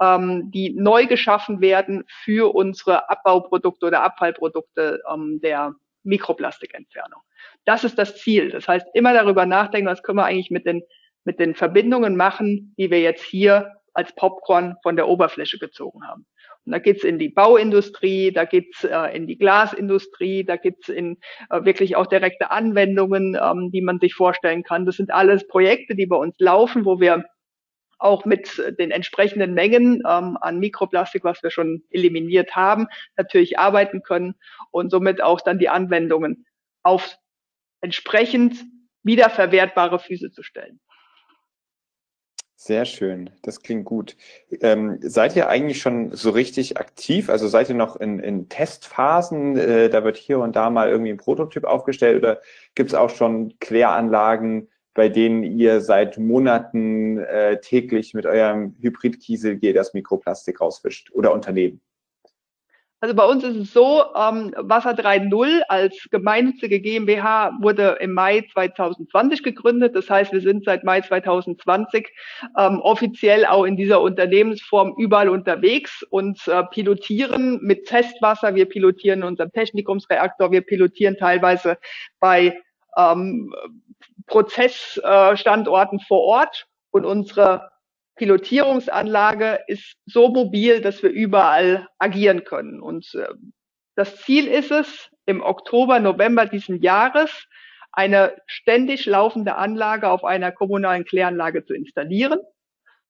ähm, 0.00 0.50
die 0.50 0.74
neu 0.74 1.06
geschaffen 1.06 1.60
werden 1.60 2.04
für 2.06 2.54
unsere 2.54 3.08
Abbauprodukte 3.10 3.86
oder 3.86 4.02
Abfallprodukte 4.02 5.02
ähm, 5.12 5.40
der 5.42 5.74
Mikroplastikentfernung. 6.02 7.20
Das 7.64 7.84
ist 7.84 7.98
das 7.98 8.16
Ziel. 8.16 8.50
Das 8.50 8.68
heißt, 8.68 8.86
immer 8.94 9.14
darüber 9.14 9.46
nachdenken, 9.46 9.88
was 9.88 10.02
können 10.02 10.18
wir 10.18 10.26
eigentlich 10.26 10.50
mit 10.50 10.66
den, 10.66 10.82
mit 11.24 11.38
den 11.38 11.54
Verbindungen 11.54 12.16
machen, 12.16 12.74
die 12.78 12.90
wir 12.90 13.00
jetzt 13.00 13.24
hier 13.24 13.72
als 13.94 14.14
Popcorn 14.14 14.76
von 14.82 14.96
der 14.96 15.08
Oberfläche 15.08 15.58
gezogen 15.58 16.06
haben. 16.06 16.26
Und 16.66 16.72
da 16.72 16.78
geht's 16.78 17.04
in 17.04 17.18
die 17.18 17.28
Bauindustrie, 17.28 18.32
da 18.32 18.44
geht's 18.44 18.84
äh, 18.84 19.14
in 19.14 19.26
die 19.26 19.36
Glasindustrie, 19.36 20.44
da 20.44 20.56
geht's 20.56 20.88
in 20.88 21.18
äh, 21.50 21.64
wirklich 21.64 21.94
auch 21.96 22.06
direkte 22.06 22.50
Anwendungen, 22.50 23.38
ähm, 23.40 23.70
die 23.70 23.82
man 23.82 24.00
sich 24.00 24.14
vorstellen 24.14 24.62
kann. 24.62 24.86
Das 24.86 24.96
sind 24.96 25.12
alles 25.12 25.46
Projekte, 25.46 25.94
die 25.94 26.06
bei 26.06 26.16
uns 26.16 26.34
laufen, 26.38 26.84
wo 26.84 27.00
wir 27.00 27.24
auch 28.04 28.24
mit 28.26 28.62
den 28.78 28.90
entsprechenden 28.90 29.54
Mengen 29.54 30.02
ähm, 30.06 30.36
an 30.40 30.58
Mikroplastik, 30.58 31.24
was 31.24 31.42
wir 31.42 31.50
schon 31.50 31.82
eliminiert 31.90 32.54
haben, 32.54 32.86
natürlich 33.16 33.58
arbeiten 33.58 34.02
können 34.02 34.34
und 34.70 34.90
somit 34.90 35.22
auch 35.22 35.40
dann 35.40 35.58
die 35.58 35.70
Anwendungen 35.70 36.46
auf 36.82 37.16
entsprechend 37.80 38.56
wiederverwertbare 39.02 39.98
Füße 39.98 40.30
zu 40.32 40.42
stellen. 40.42 40.80
Sehr 42.56 42.84
schön, 42.84 43.30
das 43.42 43.62
klingt 43.62 43.84
gut. 43.84 44.16
Ähm, 44.60 44.98
seid 45.02 45.36
ihr 45.36 45.48
eigentlich 45.48 45.82
schon 45.82 46.12
so 46.12 46.30
richtig 46.30 46.78
aktiv? 46.78 47.28
Also 47.28 47.48
seid 47.48 47.68
ihr 47.68 47.74
noch 47.74 47.96
in, 47.96 48.20
in 48.20 48.48
Testphasen? 48.48 49.56
Äh, 49.56 49.90
da 49.90 50.04
wird 50.04 50.16
hier 50.16 50.38
und 50.38 50.56
da 50.56 50.70
mal 50.70 50.88
irgendwie 50.88 51.10
ein 51.10 51.18
Prototyp 51.18 51.64
aufgestellt 51.64 52.16
oder 52.16 52.40
gibt 52.74 52.90
es 52.90 52.94
auch 52.94 53.10
schon 53.10 53.58
Kläranlagen, 53.60 54.68
bei 54.94 55.08
denen 55.08 55.42
ihr 55.42 55.80
seit 55.80 56.18
Monaten 56.18 57.18
äh, 57.18 57.60
täglich 57.60 58.14
mit 58.14 58.26
eurem 58.26 58.76
Hybridkiesel 58.80 59.58
das 59.74 59.92
Mikroplastik 59.92 60.60
rausfischt 60.60 61.10
oder 61.12 61.32
Unternehmen? 61.32 61.80
Also 63.04 63.14
bei 63.14 63.26
uns 63.26 63.44
ist 63.44 63.56
es 63.56 63.72
so, 63.74 64.02
ähm, 64.16 64.54
Wasser 64.56 64.92
3.0 64.92 65.60
als 65.68 66.08
gemeinnützige 66.10 66.80
GmbH 66.80 67.52
wurde 67.60 67.98
im 68.00 68.14
Mai 68.14 68.46
2020 68.50 69.42
gegründet. 69.42 69.94
Das 69.94 70.08
heißt, 70.08 70.32
wir 70.32 70.40
sind 70.40 70.64
seit 70.64 70.84
Mai 70.84 71.02
2020 71.02 72.08
ähm, 72.58 72.80
offiziell 72.80 73.44
auch 73.44 73.64
in 73.64 73.76
dieser 73.76 74.00
Unternehmensform 74.00 74.94
überall 74.96 75.28
unterwegs 75.28 76.02
und 76.08 76.48
äh, 76.48 76.62
pilotieren 76.70 77.58
mit 77.60 77.84
Testwasser. 77.84 78.54
Wir 78.54 78.64
pilotieren 78.64 79.20
in 79.20 79.26
unserem 79.26 79.52
Technikumsreaktor. 79.52 80.50
Wir 80.50 80.62
pilotieren 80.62 81.18
teilweise 81.18 81.76
bei 82.20 82.58
ähm, 82.96 83.54
Prozessstandorten 84.26 86.00
vor 86.00 86.20
Ort 86.20 86.66
und 86.90 87.04
unsere 87.04 87.70
Pilotierungsanlage 88.16 89.60
ist 89.66 89.96
so 90.06 90.28
mobil, 90.28 90.80
dass 90.80 91.02
wir 91.02 91.10
überall 91.10 91.88
agieren 91.98 92.44
können. 92.44 92.80
Und 92.80 93.12
äh, 93.14 93.28
das 93.96 94.16
Ziel 94.22 94.46
ist 94.46 94.70
es, 94.70 95.10
im 95.26 95.42
Oktober, 95.42 96.00
November 96.00 96.46
diesen 96.46 96.82
Jahres 96.82 97.46
eine 97.92 98.36
ständig 98.46 99.06
laufende 99.06 99.54
Anlage 99.56 100.10
auf 100.10 100.24
einer 100.24 100.52
kommunalen 100.52 101.04
Kläranlage 101.04 101.64
zu 101.64 101.74
installieren, 101.74 102.40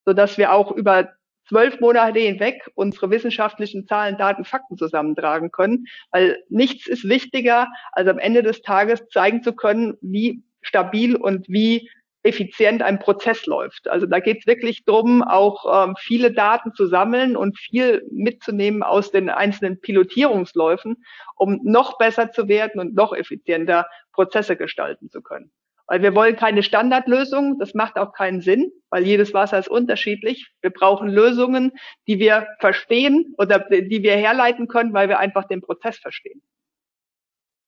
so 0.05 0.13
dass 0.13 0.37
wir 0.37 0.53
auch 0.53 0.71
über 0.71 1.09
zwölf 1.47 1.79
Monate 1.79 2.19
hinweg 2.19 2.69
unsere 2.75 3.09
wissenschaftlichen 3.09 3.85
Zahlen, 3.87 4.17
Daten, 4.17 4.45
Fakten 4.45 4.77
zusammentragen 4.77 5.51
können, 5.51 5.85
weil 6.11 6.43
nichts 6.49 6.87
ist 6.87 7.07
wichtiger, 7.07 7.67
als 7.91 8.07
am 8.07 8.19
Ende 8.19 8.43
des 8.43 8.61
Tages 8.61 9.07
zeigen 9.09 9.43
zu 9.43 9.53
können, 9.53 9.97
wie 10.01 10.43
stabil 10.61 11.15
und 11.15 11.47
wie 11.47 11.89
effizient 12.25 12.81
ein 12.81 12.97
Prozess 12.97 13.45
läuft. 13.45 13.87
Also 13.87 14.07
da 14.07 14.19
geht 14.19 14.39
es 14.39 14.47
wirklich 14.47 14.83
drum, 14.83 15.21
auch 15.21 15.87
ähm, 15.87 15.95
viele 15.99 16.31
Daten 16.31 16.73
zu 16.73 16.87
sammeln 16.87 17.37
und 17.37 17.57
viel 17.57 18.03
mitzunehmen 18.11 18.81
aus 18.81 19.11
den 19.11 19.29
einzelnen 19.29 19.79
Pilotierungsläufen, 19.79 21.03
um 21.35 21.59
noch 21.63 21.99
besser 21.99 22.31
zu 22.31 22.47
werden 22.47 22.81
und 22.81 22.95
noch 22.95 23.13
effizienter 23.13 23.85
Prozesse 24.11 24.55
gestalten 24.55 25.11
zu 25.11 25.21
können. 25.21 25.51
Weil 25.87 26.01
wir 26.01 26.15
wollen 26.15 26.35
keine 26.35 26.63
Standardlösung, 26.63 27.59
das 27.59 27.75
macht 27.75 27.97
auch 27.97 28.13
keinen 28.13 28.41
Sinn, 28.41 28.71
weil 28.89 29.05
jedes 29.05 29.33
Wasser 29.33 29.59
ist 29.59 29.67
unterschiedlich. 29.67 30.51
Wir 30.61 30.71
brauchen 30.71 31.07
Lösungen, 31.07 31.71
die 32.07 32.17
wir 32.17 32.47
verstehen 32.59 33.35
oder 33.37 33.59
die 33.59 34.01
wir 34.01 34.15
herleiten 34.15 34.67
können, 34.67 34.93
weil 34.93 35.09
wir 35.09 35.19
einfach 35.19 35.45
den 35.45 35.61
Prozess 35.61 35.97
verstehen. 35.97 36.41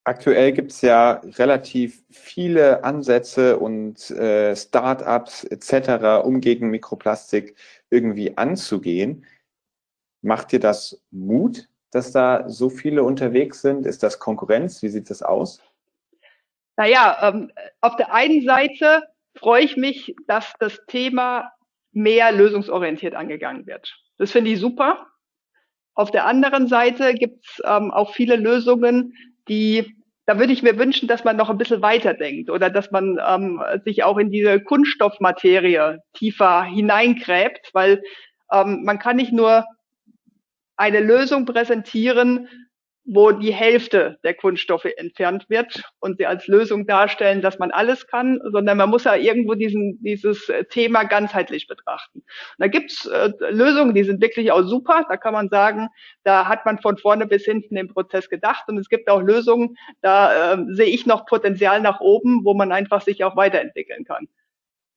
Aktuell 0.08 0.54
gibt 0.54 0.72
es 0.72 0.82
ja 0.82 1.22
relativ 1.38 2.02
viele 2.10 2.86
Ansätze 2.86 3.60
und 3.60 4.10
äh, 4.12 4.56
Startups 4.56 5.44
etc., 5.44 6.26
um 6.26 6.40
gegen 6.40 6.70
Mikroplastik 6.70 7.56
irgendwie 7.90 8.38
anzugehen. 8.38 9.26
Macht 10.22 10.54
dir 10.54 10.62
das 10.62 11.04
Mut, 11.12 11.68
dass 11.92 12.14
da 12.14 12.48
so 12.48 12.70
viele 12.70 13.04
unterwegs 13.04 13.62
sind? 13.62 13.86
Ist 13.86 14.02
das 14.02 14.18
Konkurrenz? 14.18 14.82
Wie 14.82 14.88
sieht 14.88 15.10
das 15.10 15.22
aus? 15.22 15.62
Naja, 16.78 17.18
ähm, 17.24 17.52
auf 17.82 17.96
der 17.96 18.14
einen 18.14 18.46
Seite 18.46 19.04
freue 19.36 19.64
ich 19.64 19.78
mich, 19.78 20.16
dass 20.28 20.54
das 20.60 20.80
Thema 20.88 21.52
mehr 21.92 22.32
lösungsorientiert 22.32 23.16
angegangen 23.16 23.66
wird. 23.66 23.96
Das 24.18 24.32
finde 24.32 24.52
ich 24.52 24.60
super. 24.60 25.08
Auf 25.96 26.12
der 26.12 26.26
anderen 26.26 26.68
Seite 26.68 27.16
gibt 27.16 27.46
es 27.46 27.62
ähm, 27.66 27.92
auch 27.92 28.14
viele 28.14 28.36
Lösungen, 28.36 29.14
die 29.48 29.98
da 30.28 30.38
würde 30.38 30.52
ich 30.52 30.62
mir 30.62 30.78
wünschen, 30.78 31.08
dass 31.08 31.24
man 31.24 31.38
noch 31.38 31.50
ein 31.50 31.58
bisschen 31.58 31.82
weiterdenkt 31.82 32.50
oder 32.50 32.70
dass 32.70 32.92
man 32.92 33.18
ähm, 33.26 33.64
sich 33.86 34.04
auch 34.04 34.18
in 34.18 34.30
diese 34.30 34.60
Kunststoffmaterie 34.60 36.00
tiefer 36.14 36.64
hineingräbt, 36.64 37.70
weil 37.72 38.04
ähm, 38.52 38.84
man 38.84 39.00
kann 39.00 39.16
nicht 39.16 39.32
nur 39.32 39.66
eine 40.76 41.00
Lösung 41.00 41.46
präsentieren, 41.46 42.50
wo 43.10 43.32
die 43.32 43.54
Hälfte 43.54 44.20
der 44.26 44.34
Kunststoffe 44.34 44.88
entfernt 44.98 45.50
wird 45.50 45.82
und 46.00 46.18
sie 46.18 46.26
als 46.26 46.46
Lösung 46.48 46.86
darstellen, 46.86 47.42
dass 47.42 47.58
man 47.58 47.72
alles 47.72 48.06
kann, 48.06 48.42
sondern 48.52 48.78
man 48.78 48.90
muss 48.90 49.06
ja 49.06 49.16
irgendwo 49.16 49.56
diesen, 49.56 49.98
dieses 50.04 50.52
Thema 50.70 51.06
ganzheitlich 51.06 51.68
betrachten. 51.68 52.20
Und 52.20 52.26
da 52.60 52.68
gibt's 52.68 53.06
äh, 53.06 53.32
Lösungen, 53.50 53.96
die 53.96 54.04
sind 54.04 54.22
wirklich 54.22 54.52
auch 54.52 54.64
super. 54.64 55.06
Da 55.08 55.16
kann 55.16 55.34
man 55.34 55.48
sagen, 55.48 55.88
da 56.24 56.48
hat 56.48 56.66
man 56.66 56.80
von 56.80 56.98
vorne 56.98 57.28
bis 57.28 57.46
hinten 57.46 57.76
den 57.76 57.88
Prozess 57.88 58.30
gedacht. 58.30 58.66
Und 58.68 58.78
es 58.78 58.90
gibt 58.90 59.10
auch 59.10 59.22
Lösungen, 59.22 59.78
da 60.02 60.56
äh, 60.56 60.66
sehe 60.72 60.88
ich 60.88 61.06
noch 61.06 61.26
Potenzial 61.26 61.80
nach 61.80 62.02
oben, 62.02 62.42
wo 62.44 62.54
man 62.54 62.74
einfach 62.74 63.02
sich 63.02 63.24
auch 63.24 63.38
weiterentwickeln 63.38 64.04
kann. 64.04 64.28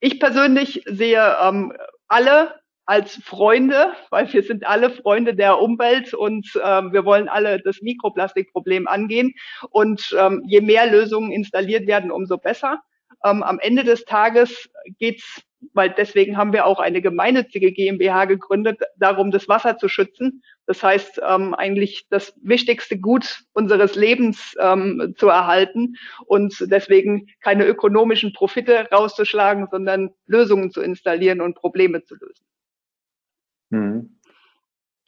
Ich 0.01 0.19
persönlich 0.19 0.83
sehe 0.87 1.37
ähm, 1.41 1.73
alle 2.09 2.60
als 2.91 3.15
Freunde, 3.23 3.93
weil 4.11 4.33
wir 4.33 4.43
sind 4.43 4.67
alle 4.67 4.91
Freunde 4.91 5.37
der 5.37 5.61
Umwelt 5.61 6.13
und 6.13 6.51
ähm, 6.61 6.93
wir 6.93 7.05
wollen 7.05 7.29
alle 7.29 7.61
das 7.61 7.83
Mikroplastikproblem 7.83 8.89
angehen. 8.89 9.33
Und 9.71 10.13
ähm, 10.19 10.43
je 10.49 10.61
mehr 10.61 10.91
Lösungen 10.91 11.31
installiert 11.31 11.87
werden, 11.87 12.11
umso 12.11 12.37
besser. 12.37 12.81
Ähm, 13.25 13.45
am 13.45 13.61
Ende 13.61 13.85
des 13.85 14.07
Tages 14.07 14.69
geht's, 14.99 15.41
weil 15.73 15.91
deswegen 15.91 16.37
haben 16.37 16.53
wir 16.53 16.67
auch 16.67 16.81
eine 16.81 17.01
gemeinnützige 17.01 17.71
GmbH 17.71 18.25
gegründet, 18.25 18.81
darum, 18.97 19.31
das 19.31 19.47
Wasser 19.47 19.79
zu 19.79 19.87
schützen. 19.89 20.43
Das 20.67 20.83
heißt, 20.83 21.21
ähm, 21.25 21.55
eigentlich 21.55 22.09
das 22.11 22.35
wichtigste 22.43 22.99
Gut 22.99 23.45
unseres 23.53 23.95
Lebens 23.95 24.57
ähm, 24.59 25.15
zu 25.17 25.29
erhalten 25.29 25.95
und 26.27 26.57
deswegen 26.63 27.29
keine 27.41 27.67
ökonomischen 27.67 28.33
Profite 28.33 28.89
rauszuschlagen, 28.91 29.69
sondern 29.71 30.11
Lösungen 30.27 30.73
zu 30.73 30.81
installieren 30.81 31.41
und 31.41 31.55
Probleme 31.55 32.03
zu 32.03 32.17
lösen. 32.17 32.50
Hm. 33.71 34.17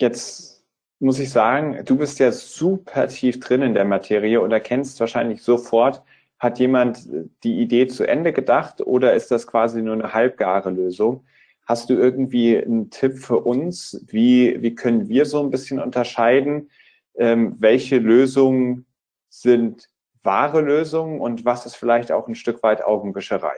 Jetzt 0.01 0.65
muss 0.99 1.19
ich 1.19 1.31
sagen, 1.31 1.85
du 1.85 1.97
bist 1.97 2.19
ja 2.21 2.31
super 2.33 3.09
tief 3.09 3.41
drin 3.41 3.63
in 3.63 3.75
der 3.75 3.85
Materie 3.85 4.41
und 4.41 4.53
erkennst 4.53 5.01
wahrscheinlich 5.01 5.43
sofort, 5.43 6.03
hat 6.39 6.59
jemand 6.59 7.09
die 7.45 7.61
Idee 7.61 7.87
zu 7.87 8.07
Ende 8.07 8.33
gedacht 8.33 8.81
oder 8.81 9.15
ist 9.15 9.31
das 9.31 9.47
quasi 9.47 9.81
nur 9.83 9.95
eine 9.95 10.13
halbgare 10.13 10.71
Lösung? 10.71 11.25
Hast 11.67 11.89
du 11.89 11.95
irgendwie 11.95 12.57
einen 12.59 12.91
Tipp 12.91 13.19
für 13.19 13.39
uns? 13.39 14.05
Wie, 14.09 14.61
wie 14.61 14.75
können 14.75 15.09
wir 15.09 15.25
so 15.27 15.41
ein 15.41 15.51
bisschen 15.51 15.79
unterscheiden, 15.81 16.71
ähm, 17.15 17.57
welche 17.61 17.99
Lösungen 17.99 18.87
sind 19.29 19.89
wahre 20.25 20.61
Lösungen 20.61 21.21
und 21.21 21.45
was 21.45 21.67
ist 21.67 21.77
vielleicht 21.77 22.13
auch 22.13 22.29
ein 22.29 22.35
Stück 22.35 22.63
weit 22.63 22.85
Augenwischerei? 22.85 23.57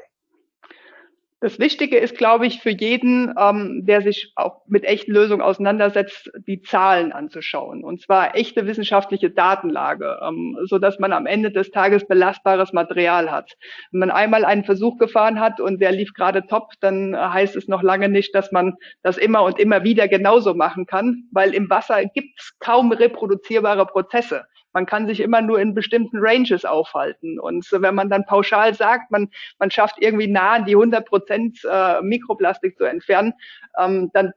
Das 1.40 1.58
Wichtige 1.58 1.98
ist, 1.98 2.16
glaube 2.16 2.46
ich, 2.46 2.60
für 2.60 2.70
jeden, 2.70 3.34
ähm, 3.38 3.84
der 3.84 4.00
sich 4.00 4.32
auch 4.34 4.62
mit 4.66 4.84
echten 4.84 5.12
Lösungen 5.12 5.42
auseinandersetzt, 5.42 6.30
die 6.46 6.62
Zahlen 6.62 7.12
anzuschauen. 7.12 7.84
Und 7.84 8.00
zwar 8.00 8.34
echte 8.34 8.66
wissenschaftliche 8.66 9.30
Datenlage, 9.30 10.20
ähm, 10.26 10.56
so 10.64 10.78
dass 10.78 10.98
man 10.98 11.12
am 11.12 11.26
Ende 11.26 11.50
des 11.50 11.70
Tages 11.70 12.06
belastbares 12.06 12.72
Material 12.72 13.30
hat. 13.30 13.52
Wenn 13.90 14.00
man 14.00 14.10
einmal 14.10 14.46
einen 14.46 14.64
Versuch 14.64 14.96
gefahren 14.96 15.38
hat 15.38 15.60
und 15.60 15.82
der 15.82 15.92
lief 15.92 16.14
gerade 16.14 16.46
top, 16.46 16.72
dann 16.80 17.14
heißt 17.14 17.56
es 17.56 17.68
noch 17.68 17.82
lange 17.82 18.08
nicht, 18.08 18.34
dass 18.34 18.50
man 18.50 18.76
das 19.02 19.18
immer 19.18 19.42
und 19.42 19.58
immer 19.58 19.84
wieder 19.84 20.08
genauso 20.08 20.54
machen 20.54 20.86
kann, 20.86 21.24
weil 21.30 21.52
im 21.52 21.68
Wasser 21.68 22.06
gibt 22.06 22.40
es 22.40 22.54
kaum 22.58 22.90
reproduzierbare 22.90 23.84
Prozesse. 23.84 24.46
Man 24.74 24.86
kann 24.86 25.06
sich 25.06 25.20
immer 25.20 25.40
nur 25.40 25.60
in 25.60 25.74
bestimmten 25.74 26.18
Ranges 26.20 26.64
aufhalten. 26.64 27.40
Und 27.40 27.66
wenn 27.72 27.94
man 27.94 28.10
dann 28.10 28.26
pauschal 28.26 28.74
sagt, 28.74 29.10
man, 29.10 29.30
man 29.58 29.70
schafft 29.70 29.96
irgendwie 30.00 30.26
nah 30.26 30.54
an 30.54 30.64
die 30.66 30.74
100 30.74 31.06
Prozent 31.06 31.60
äh, 31.68 32.02
Mikroplastik 32.02 32.76
zu 32.76 32.84
entfernen, 32.84 33.32
ähm, 33.78 34.10
dann 34.12 34.32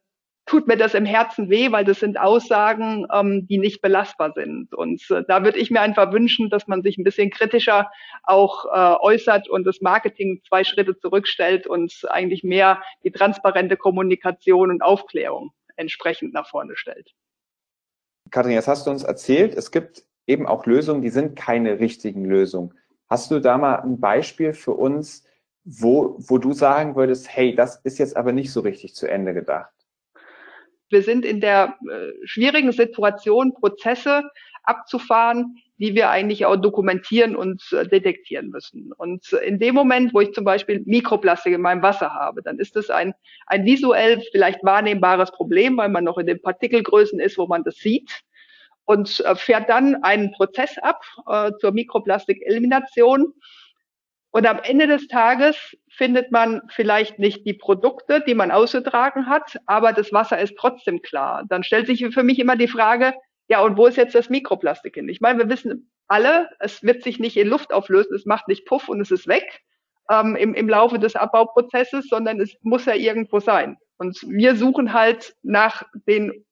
tut 0.47 0.67
mir 0.67 0.77
das 0.77 0.93
im 0.93 1.05
Herzen 1.05 1.49
weh, 1.49 1.71
weil 1.71 1.83
das 1.83 1.99
sind 1.99 2.17
Aussagen, 2.17 3.05
ähm, 3.13 3.45
die 3.47 3.59
nicht 3.59 3.81
belastbar 3.81 4.31
sind. 4.33 4.73
Und 4.73 5.03
äh, 5.11 5.23
da 5.27 5.43
würde 5.43 5.59
ich 5.59 5.69
mir 5.69 5.81
einfach 5.81 6.11
wünschen, 6.11 6.49
dass 6.49 6.67
man 6.67 6.81
sich 6.81 6.97
ein 6.97 7.03
bisschen 7.03 7.29
kritischer 7.29 7.91
auch 8.23 8.65
äh, 8.65 8.95
äußert 8.99 9.49
und 9.49 9.65
das 9.65 9.81
Marketing 9.81 10.41
zwei 10.47 10.63
Schritte 10.63 10.97
zurückstellt 10.97 11.67
und 11.67 11.93
eigentlich 12.09 12.43
mehr 12.43 12.81
die 13.03 13.11
transparente 13.11 13.77
Kommunikation 13.77 14.71
und 14.71 14.81
Aufklärung 14.81 15.51
entsprechend 15.75 16.33
nach 16.33 16.49
vorne 16.49 16.75
stellt. 16.75 17.11
Kathrin, 18.31 18.53
jetzt 18.53 18.67
hast 18.67 18.87
du 18.87 18.91
uns 18.91 19.03
erzählt, 19.03 19.53
es 19.53 19.71
gibt 19.71 20.03
eben 20.27 20.45
auch 20.45 20.65
Lösungen, 20.65 21.01
die 21.01 21.09
sind 21.09 21.35
keine 21.35 21.79
richtigen 21.79 22.25
Lösungen. 22.25 22.73
Hast 23.09 23.31
du 23.31 23.39
da 23.39 23.57
mal 23.57 23.75
ein 23.75 23.99
Beispiel 23.99 24.53
für 24.53 24.73
uns, 24.73 25.25
wo, 25.63 26.15
wo 26.19 26.37
du 26.37 26.53
sagen 26.53 26.95
würdest, 26.95 27.27
hey, 27.29 27.55
das 27.55 27.77
ist 27.83 27.97
jetzt 27.97 28.15
aber 28.15 28.33
nicht 28.33 28.51
so 28.51 28.59
richtig 28.61 28.95
zu 28.95 29.07
Ende 29.09 29.33
gedacht? 29.33 29.71
Wir 30.89 31.01
sind 31.01 31.25
in 31.25 31.41
der 31.41 31.75
äh, 31.89 32.25
schwierigen 32.25 32.71
Situation, 32.71 33.53
Prozesse 33.53 34.23
abzufahren, 34.63 35.57
die 35.77 35.95
wir 35.95 36.09
eigentlich 36.09 36.45
auch 36.45 36.55
dokumentieren 36.55 37.35
und 37.35 37.61
äh, 37.71 37.87
detektieren 37.87 38.49
müssen. 38.49 38.91
Und 38.93 39.31
in 39.33 39.59
dem 39.59 39.75
Moment, 39.75 40.13
wo 40.13 40.21
ich 40.21 40.33
zum 40.33 40.43
Beispiel 40.43 40.81
Mikroplastik 40.85 41.53
in 41.53 41.61
meinem 41.61 41.81
Wasser 41.81 42.13
habe, 42.13 42.41
dann 42.41 42.59
ist 42.59 42.75
das 42.75 42.89
ein, 42.89 43.13
ein 43.47 43.65
visuell 43.65 44.21
vielleicht 44.31 44.63
wahrnehmbares 44.63 45.31
Problem, 45.31 45.77
weil 45.77 45.89
man 45.89 46.03
noch 46.03 46.17
in 46.17 46.27
den 46.27 46.41
Partikelgrößen 46.41 47.19
ist, 47.19 47.37
wo 47.37 47.47
man 47.47 47.63
das 47.63 47.75
sieht 47.75 48.23
und 48.87 49.19
äh, 49.19 49.35
fährt 49.35 49.69
dann 49.69 50.01
einen 50.03 50.31
Prozess 50.31 50.77
ab 50.79 51.03
äh, 51.27 51.51
zur 51.59 51.71
Mikroplastikelimination. 51.73 53.33
Und 54.31 54.47
am 54.47 54.59
Ende 54.63 54.87
des 54.87 55.07
Tages 55.07 55.77
findet 55.89 56.31
man 56.31 56.61
vielleicht 56.69 57.19
nicht 57.19 57.45
die 57.45 57.53
Produkte, 57.53 58.23
die 58.25 58.33
man 58.33 58.49
ausgetragen 58.49 59.27
hat, 59.27 59.57
aber 59.65 59.91
das 59.93 60.13
Wasser 60.13 60.39
ist 60.39 60.55
trotzdem 60.57 61.01
klar. 61.01 61.43
Dann 61.49 61.63
stellt 61.63 61.87
sich 61.87 62.05
für 62.13 62.23
mich 62.23 62.39
immer 62.39 62.55
die 62.55 62.67
Frage, 62.67 63.13
ja, 63.49 63.61
und 63.61 63.77
wo 63.77 63.87
ist 63.87 63.97
jetzt 63.97 64.15
das 64.15 64.29
Mikroplastik 64.29 64.95
hin? 64.95 65.09
Ich 65.09 65.21
meine, 65.21 65.39
wir 65.39 65.49
wissen 65.49 65.91
alle, 66.07 66.49
es 66.59 66.81
wird 66.83 67.03
sich 67.03 67.19
nicht 67.19 67.35
in 67.35 67.47
Luft 67.47 67.73
auflösen, 67.73 68.15
es 68.15 68.25
macht 68.25 68.47
nicht 68.47 68.65
Puff 68.65 68.87
und 68.87 69.01
es 69.01 69.11
ist 69.11 69.27
weg 69.27 69.63
ähm, 70.09 70.37
im, 70.37 70.53
im 70.53 70.69
Laufe 70.69 70.97
des 70.97 71.15
Abbauprozesses, 71.15 72.07
sondern 72.07 72.39
es 72.39 72.55
muss 72.61 72.85
ja 72.85 72.93
irgendwo 72.93 73.39
sein. 73.39 73.77
Und 73.97 74.17
wir 74.27 74.55
suchen 74.55 74.93
halt 74.93 75.35
nach 75.43 75.83
den 76.07 76.45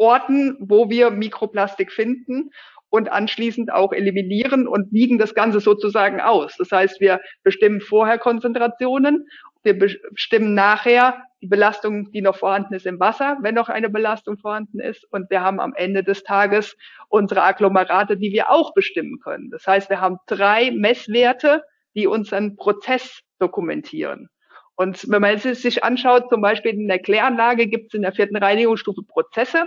Orten, 0.00 0.56
wo 0.58 0.88
wir 0.88 1.10
Mikroplastik 1.10 1.92
finden 1.92 2.50
und 2.88 3.12
anschließend 3.12 3.70
auch 3.70 3.92
eliminieren 3.92 4.66
und 4.66 4.90
wiegen 4.92 5.18
das 5.18 5.34
Ganze 5.34 5.60
sozusagen 5.60 6.20
aus. 6.20 6.56
Das 6.56 6.72
heißt, 6.72 7.00
wir 7.00 7.20
bestimmen 7.44 7.80
vorher 7.80 8.18
Konzentrationen, 8.18 9.26
wir 9.62 9.78
bestimmen 9.78 10.54
nachher 10.54 11.22
die 11.42 11.46
Belastung, 11.46 12.10
die 12.12 12.22
noch 12.22 12.36
vorhanden 12.36 12.74
ist 12.74 12.86
im 12.86 12.98
Wasser, 12.98 13.36
wenn 13.42 13.54
noch 13.54 13.68
eine 13.68 13.90
Belastung 13.90 14.38
vorhanden 14.38 14.80
ist. 14.80 15.06
Und 15.12 15.28
wir 15.30 15.42
haben 15.42 15.60
am 15.60 15.74
Ende 15.74 16.02
des 16.02 16.22
Tages 16.22 16.76
unsere 17.08 17.42
Agglomerate, 17.42 18.16
die 18.16 18.32
wir 18.32 18.50
auch 18.50 18.72
bestimmen 18.72 19.20
können. 19.22 19.50
Das 19.50 19.66
heißt, 19.66 19.90
wir 19.90 20.00
haben 20.00 20.16
drei 20.26 20.70
Messwerte, 20.70 21.62
die 21.94 22.06
unseren 22.06 22.56
Prozess 22.56 23.20
dokumentieren. 23.38 24.28
Und 24.76 25.10
wenn 25.10 25.20
man 25.20 25.36
sich 25.36 25.84
anschaut, 25.84 26.30
zum 26.30 26.40
Beispiel 26.40 26.72
in 26.72 26.88
der 26.88 27.00
Kläranlage 27.00 27.66
gibt 27.66 27.88
es 27.88 27.94
in 27.94 28.02
der 28.02 28.12
vierten 28.12 28.36
Reinigungsstufe 28.36 29.02
Prozesse, 29.02 29.66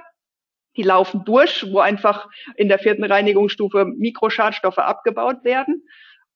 die 0.75 0.83
laufen 0.83 1.23
durch, 1.25 1.71
wo 1.71 1.79
einfach 1.79 2.27
in 2.55 2.67
der 2.67 2.79
vierten 2.79 3.03
Reinigungsstufe 3.03 3.85
Mikroschadstoffe 3.85 4.79
abgebaut 4.79 5.43
werden. 5.43 5.87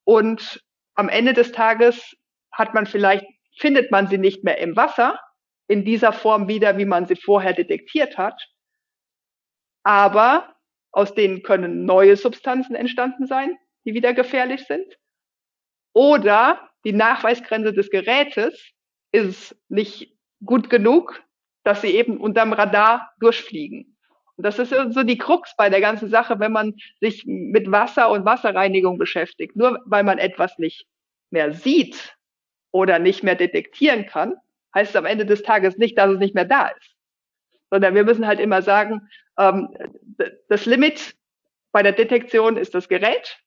Und 0.04 0.63
am 0.95 1.10
Ende 1.10 1.34
des 1.34 1.52
Tages 1.52 2.15
hat 2.52 2.73
man 2.73 2.86
vielleicht, 2.86 3.26
findet 3.58 3.91
man 3.91 4.08
sie 4.08 4.17
nicht 4.17 4.43
mehr 4.43 4.58
im 4.60 4.76
Wasser 4.76 5.19
in 5.67 5.84
dieser 5.84 6.13
Form 6.13 6.47
wieder, 6.47 6.78
wie 6.78 6.86
man 6.86 7.06
sie 7.06 7.15
vorher 7.15 7.54
detektiert 7.54 8.17
hat. 8.17 8.41
Aber 9.84 10.56
aus 10.91 11.13
denen 11.13 11.43
können 11.43 11.86
neue 11.86 12.15
Substanzen 12.15 12.76
entstanden 12.76 13.28
sein, 13.28 13.58
die 13.86 13.93
wieder 13.93 14.13
gefährlich 14.13 14.65
sind. 14.65 14.97
Oder 15.93 16.69
die 16.86 16.93
Nachweisgrenze 16.93 17.73
des 17.73 17.89
Gerätes 17.89 18.71
ist 19.12 19.56
nicht 19.67 20.15
gut 20.45 20.69
genug, 20.69 21.23
dass 21.63 21.82
sie 21.82 21.89
eben 21.89 22.17
unterm 22.17 22.54
Radar 22.54 23.12
durchfliegen. 23.19 23.96
Das 24.38 24.60
ist 24.60 24.69
so 24.69 25.04
die 25.04 25.17
Krux 25.17 25.56
bei 25.58 25.69
der 25.69 25.82
ganzen 25.82 26.10
Sache, 26.10 26.39
wenn 26.39 26.52
man 26.52 26.76
sich 27.02 27.26
mit 27.26 27.71
Wasser 27.71 28.10
und 28.12 28.23
Wasserreinigung 28.23 29.00
beschäftigt. 29.00 29.56
Nur 29.56 29.82
weil 29.86 30.04
man 30.04 30.19
etwas 30.19 30.60
nicht 30.60 30.86
mehr 31.32 31.54
sieht 31.54 32.15
oder 32.71 33.00
nicht 33.00 33.23
mehr 33.23 33.36
detektieren 33.36 34.06
kann, 34.06 34.36
heißt 34.76 34.91
es 34.91 34.95
am 34.95 35.06
Ende 35.06 35.26
des 35.26 35.41
Tages 35.41 35.78
nicht, 35.78 35.97
dass 35.97 36.12
es 36.12 36.19
nicht 36.19 36.36
mehr 36.36 36.45
da 36.45 36.67
ist. 36.67 36.95
Sondern 37.71 37.95
wir 37.95 38.04
müssen 38.04 38.28
halt 38.28 38.39
immer 38.39 38.62
sagen, 38.62 39.10
ähm, 39.39 39.76
das 40.50 40.65
Limit 40.67 41.15
bei 41.71 41.82
der 41.82 41.93
Detektion 41.93 42.58
ist 42.58 42.76
das 42.76 42.88
Gerät 42.88 43.39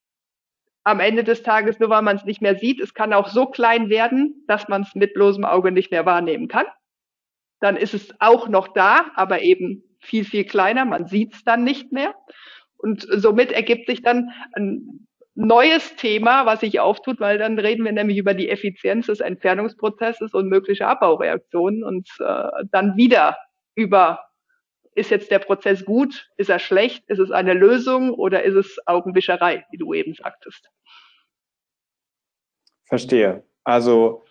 am 0.83 0.99
Ende 0.99 1.25
des 1.25 1.43
Tages, 1.43 1.79
nur 1.79 1.91
weil 1.91 2.03
man 2.03 2.17
es 2.17 2.25
nicht 2.25 2.43
mehr 2.43 2.57
sieht, 2.57 2.81
es 2.81 2.95
kann 2.95 3.13
auch 3.13 3.29
so 3.29 3.47
klein 3.47 3.91
werden, 3.91 4.45
dass 4.49 4.69
man 4.69 4.83
es 4.83 4.95
mit 4.95 5.15
bloßem 5.15 5.45
Auge 5.45 5.73
nicht 5.73 5.91
mehr 5.91 6.07
wahrnehmen 6.07 6.49
kann. 6.49 6.67
Dann 7.61 7.77
ist 7.77 7.95
es 7.95 8.15
auch 8.19 8.49
noch 8.49 8.69
da, 8.69 9.11
aber 9.15 9.43
eben 9.43 9.85
viel, 10.01 10.25
viel 10.25 10.45
kleiner. 10.45 10.85
Man 10.85 11.07
sieht 11.07 11.35
es 11.35 11.45
dann 11.45 11.65
nicht 11.65 11.93
mehr. 11.93 12.15
Und 12.77 13.07
somit 13.11 13.53
ergibt 13.53 13.87
sich 13.87 14.03
dann 14.03 14.31
ein 14.55 15.07
neues 15.35 15.97
Thema, 15.97 16.47
was 16.47 16.61
sich 16.61 16.81
auftut, 16.81 17.21
weil 17.21 17.39
dann 17.39 17.59
reden 17.59 17.85
wir 17.85 17.93
nämlich 17.93 18.19
über 18.19 18.35
die 18.35 18.49
Effizienz 18.49 19.07
des 19.07 19.21
Entfernungsprozesses 19.21 20.35
und 20.35 20.49
mögliche 20.49 20.87
Abbaureaktionen 20.87 21.85
und 21.85 22.09
äh, 22.21 22.49
dann 22.71 22.97
wieder 22.97 23.37
über 23.75 24.21
ist 24.95 25.11
jetzt 25.11 25.31
der 25.31 25.39
Prozess 25.39 25.85
gut, 25.85 26.29
ist 26.37 26.51
er 26.51 26.59
schlecht, 26.59 27.05
ist 27.09 27.21
es 27.21 27.31
eine 27.31 27.55
Lösung 27.55 28.11
oder 28.11 28.43
ist 28.43 28.57
es 28.57 28.79
Augenwischerei, 28.87 29.65
wie 29.71 29.79
du 29.79 29.95
eben 29.95 30.15
sagtest? 30.15 30.69
Verstehe. 32.85 33.45
Also 33.63 34.25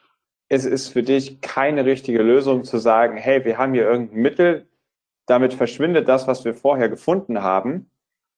es 0.49 0.65
ist 0.65 0.89
für 0.89 1.01
dich 1.01 1.39
keine 1.41 1.85
richtige 1.85 2.21
Lösung 2.21 2.65
zu 2.65 2.77
sagen, 2.77 3.17
hey, 3.17 3.45
wir 3.45 3.57
haben 3.57 3.73
hier 3.73 3.89
irgendein 3.89 4.19
Mittel, 4.19 4.69
damit 5.29 5.53
verschwindet 5.53 6.07
das, 6.07 6.27
was 6.27 6.45
wir 6.45 6.53
vorher 6.53 6.89
gefunden 6.89 7.43
haben. 7.43 7.91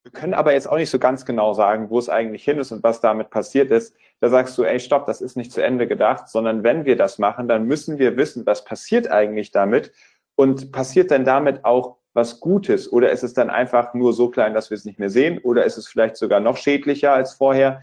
Wir 0.04 0.12
können 0.12 0.34
aber 0.34 0.54
jetzt 0.54 0.68
auch 0.68 0.78
nicht 0.78 0.90
so 0.90 1.00
ganz 1.00 1.26
genau 1.26 1.54
sagen, 1.54 1.90
wo 1.90 2.00
es 2.00 2.10
eigentlich 2.10 2.44
hin 2.44 2.58
ist 2.58 2.72
und 2.72 2.84
was 2.84 3.02
damit 3.02 3.30
passiert 3.30 3.70
ist. 3.72 3.96
Da 4.20 4.30
sagst 4.30 4.58
du, 4.58 4.64
ey, 4.64 4.80
stopp, 4.80 5.06
das 5.06 5.22
ist 5.22 5.38
nicht 5.38 5.52
zu 5.52 5.64
Ende 5.64 5.88
gedacht, 5.88 6.28
sondern 6.28 6.64
wenn 6.64 6.86
wir 6.86 6.96
das 6.96 7.20
machen, 7.20 7.48
dann 7.48 7.66
müssen 7.66 8.00
wir 8.00 8.18
wissen, 8.18 8.46
was 8.46 8.66
passiert 8.66 9.10
eigentlich 9.10 9.52
damit 9.52 9.92
und 10.36 10.72
passiert 10.72 11.12
denn 11.12 11.24
damit 11.24 11.64
auch 11.66 11.98
was 12.14 12.40
Gutes 12.40 12.92
oder 12.92 13.12
ist 13.12 13.24
es 13.24 13.34
dann 13.34 13.50
einfach 13.50 13.94
nur 13.94 14.14
so 14.14 14.30
klein, 14.30 14.54
dass 14.54 14.70
wir 14.70 14.76
es 14.76 14.86
nicht 14.86 15.00
mehr 15.00 15.10
sehen 15.10 15.40
oder 15.40 15.66
ist 15.66 15.78
es 15.78 15.88
vielleicht 15.88 16.18
sogar 16.18 16.40
noch 16.40 16.58
schädlicher 16.58 17.14
als 17.14 17.34
vorher? 17.34 17.82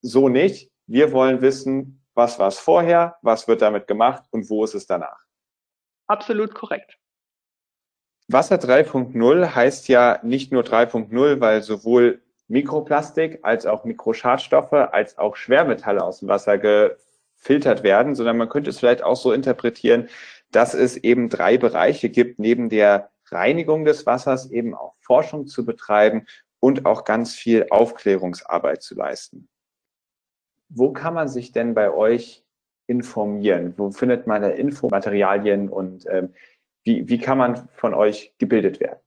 So 0.00 0.28
nicht. 0.28 0.70
Wir 0.86 1.12
wollen 1.12 1.42
wissen, 1.42 2.02
was 2.14 2.38
war 2.38 2.48
es 2.48 2.58
vorher, 2.58 3.16
was 3.20 3.46
wird 3.46 3.62
damit 3.62 3.86
gemacht 3.86 4.24
und 4.30 4.48
wo 4.48 4.64
ist 4.64 4.74
es 4.74 4.86
danach. 4.86 5.24
Absolut 6.06 6.54
korrekt. 6.54 6.98
Wasser 8.30 8.56
3.0 8.56 9.54
heißt 9.54 9.88
ja 9.88 10.20
nicht 10.22 10.52
nur 10.52 10.62
3.0, 10.62 11.40
weil 11.40 11.62
sowohl 11.62 12.20
Mikroplastik 12.46 13.40
als 13.42 13.64
auch 13.64 13.84
Mikroschadstoffe 13.84 14.72
als 14.72 15.16
auch 15.16 15.34
Schwermetalle 15.34 16.02
aus 16.02 16.20
dem 16.20 16.28
Wasser 16.28 16.58
gefiltert 16.58 17.82
werden, 17.82 18.14
sondern 18.14 18.36
man 18.36 18.50
könnte 18.50 18.68
es 18.68 18.78
vielleicht 18.78 19.02
auch 19.02 19.16
so 19.16 19.32
interpretieren, 19.32 20.08
dass 20.50 20.74
es 20.74 20.98
eben 20.98 21.30
drei 21.30 21.56
Bereiche 21.56 22.10
gibt, 22.10 22.38
neben 22.38 22.68
der 22.68 23.10
Reinigung 23.30 23.86
des 23.86 24.04
Wassers 24.04 24.50
eben 24.50 24.74
auch 24.74 24.94
Forschung 25.00 25.46
zu 25.46 25.64
betreiben 25.64 26.26
und 26.60 26.84
auch 26.84 27.04
ganz 27.04 27.34
viel 27.34 27.66
Aufklärungsarbeit 27.70 28.82
zu 28.82 28.94
leisten. 28.94 29.48
Wo 30.68 30.92
kann 30.92 31.14
man 31.14 31.28
sich 31.28 31.52
denn 31.52 31.74
bei 31.74 31.90
euch 31.90 32.44
informieren? 32.86 33.74
Wo 33.76 33.90
findet 33.90 34.26
man 34.26 34.42
da 34.42 34.48
Infomaterialien 34.48 35.68
und 35.68 36.06
ähm, 36.10 36.34
wie, 36.88 37.06
wie 37.06 37.18
kann 37.18 37.36
man 37.36 37.68
von 37.76 37.92
euch 37.92 38.32
gebildet 38.38 38.80
werden? 38.80 38.98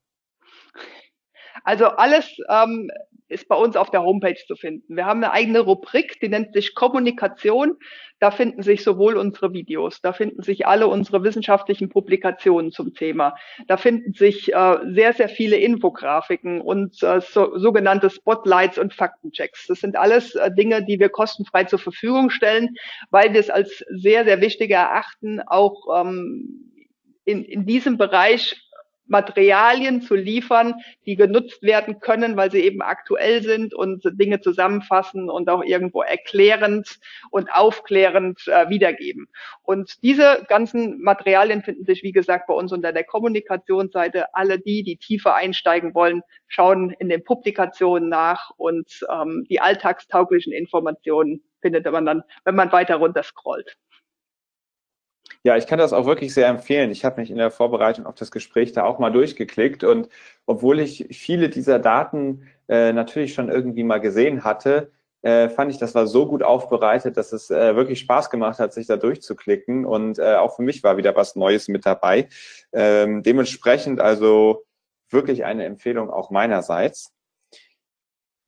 Also 1.63 1.87
alles 1.87 2.37
ähm, 2.47 2.89
ist 3.27 3.47
bei 3.47 3.55
uns 3.55 3.75
auf 3.75 3.89
der 3.89 4.03
Homepage 4.03 4.39
zu 4.47 4.55
finden. 4.55 4.95
Wir 4.95 5.05
haben 5.05 5.23
eine 5.23 5.31
eigene 5.31 5.61
Rubrik, 5.61 6.19
die 6.19 6.29
nennt 6.29 6.53
sich 6.53 6.75
Kommunikation. 6.75 7.77
Da 8.19 8.29
finden 8.29 8.61
sich 8.61 8.83
sowohl 8.83 9.17
unsere 9.17 9.51
Videos, 9.51 9.99
da 10.01 10.13
finden 10.13 10.43
sich 10.43 10.67
alle 10.67 10.87
unsere 10.87 11.23
wissenschaftlichen 11.23 11.89
Publikationen 11.89 12.71
zum 12.71 12.93
Thema. 12.93 13.35
Da 13.67 13.77
finden 13.77 14.13
sich 14.13 14.53
äh, 14.53 14.77
sehr, 14.93 15.13
sehr 15.13 15.29
viele 15.29 15.57
Infografiken 15.57 16.61
und 16.61 17.01
äh, 17.01 17.21
so, 17.21 17.57
sogenannte 17.57 18.11
Spotlights 18.11 18.77
und 18.77 18.93
Faktenchecks. 18.93 19.65
Das 19.67 19.79
sind 19.79 19.95
alles 19.95 20.35
äh, 20.35 20.51
Dinge, 20.53 20.85
die 20.85 20.99
wir 20.99 21.09
kostenfrei 21.09 21.63
zur 21.63 21.79
Verfügung 21.79 22.29
stellen, 22.29 22.75
weil 23.09 23.33
wir 23.33 23.39
es 23.39 23.49
als 23.49 23.83
sehr, 23.89 24.23
sehr 24.23 24.39
wichtig 24.39 24.69
erachten, 24.69 25.41
auch 25.41 25.87
ähm, 25.99 26.70
in, 27.25 27.43
in 27.43 27.65
diesem 27.65 27.97
Bereich 27.97 28.55
Materialien 29.11 30.01
zu 30.01 30.15
liefern, 30.15 30.75
die 31.05 31.17
genutzt 31.17 31.61
werden 31.63 31.99
können, 31.99 32.37
weil 32.37 32.49
sie 32.49 32.61
eben 32.61 32.81
aktuell 32.81 33.43
sind 33.43 33.73
und 33.73 34.03
Dinge 34.13 34.39
zusammenfassen 34.39 35.29
und 35.29 35.49
auch 35.49 35.63
irgendwo 35.63 36.01
erklärend 36.01 36.97
und 37.29 37.51
aufklärend 37.53 38.47
äh, 38.47 38.69
wiedergeben. 38.69 39.27
Und 39.63 40.01
diese 40.01 40.45
ganzen 40.47 41.01
Materialien 41.01 41.61
finden 41.61 41.85
sich, 41.85 42.03
wie 42.03 42.13
gesagt, 42.13 42.47
bei 42.47 42.53
uns 42.53 42.71
unter 42.71 42.93
der 42.93 43.03
Kommunikationsseite. 43.03 44.33
Alle 44.33 44.59
die, 44.59 44.81
die 44.81 44.95
tiefer 44.95 45.35
einsteigen 45.35 45.93
wollen, 45.93 46.21
schauen 46.47 46.91
in 46.91 47.09
den 47.09 47.23
Publikationen 47.23 48.07
nach 48.07 48.51
und 48.55 49.05
ähm, 49.11 49.45
die 49.49 49.59
alltagstauglichen 49.59 50.53
Informationen 50.53 51.43
findet 51.61 51.85
man 51.91 52.05
dann, 52.05 52.23
wenn 52.45 52.55
man 52.55 52.71
weiter 52.71 52.95
runter 52.95 53.23
scrollt. 53.23 53.77
Ja, 55.43 55.57
ich 55.57 55.65
kann 55.65 55.79
das 55.79 55.91
auch 55.91 56.05
wirklich 56.05 56.33
sehr 56.33 56.47
empfehlen. 56.47 56.91
Ich 56.91 57.03
habe 57.03 57.19
mich 57.19 57.31
in 57.31 57.37
der 57.37 57.49
Vorbereitung 57.49 58.05
auf 58.05 58.13
das 58.13 58.29
Gespräch 58.29 58.73
da 58.73 58.83
auch 58.83 58.99
mal 58.99 59.11
durchgeklickt 59.11 59.83
und 59.83 60.07
obwohl 60.45 60.79
ich 60.79 61.07
viele 61.11 61.49
dieser 61.49 61.79
Daten 61.79 62.47
äh, 62.69 62.93
natürlich 62.93 63.33
schon 63.33 63.49
irgendwie 63.49 63.83
mal 63.83 63.99
gesehen 63.99 64.43
hatte, 64.43 64.91
äh, 65.23 65.49
fand 65.49 65.71
ich, 65.71 65.79
das 65.79 65.95
war 65.95 66.05
so 66.07 66.27
gut 66.27 66.43
aufbereitet, 66.43 67.17
dass 67.17 67.31
es 67.31 67.49
äh, 67.49 67.75
wirklich 67.75 67.99
Spaß 67.99 68.29
gemacht 68.29 68.59
hat, 68.59 68.73
sich 68.73 68.87
da 68.87 68.97
durchzuklicken 68.97 69.85
und 69.85 70.19
äh, 70.19 70.35
auch 70.35 70.55
für 70.55 70.63
mich 70.63 70.83
war 70.83 70.97
wieder 70.97 71.15
was 71.15 71.35
Neues 71.35 71.67
mit 71.67 71.85
dabei. 71.85 72.27
Ähm, 72.71 73.23
dementsprechend 73.23 73.99
also 73.99 74.63
wirklich 75.09 75.43
eine 75.45 75.65
Empfehlung 75.65 76.09
auch 76.11 76.29
meinerseits 76.31 77.13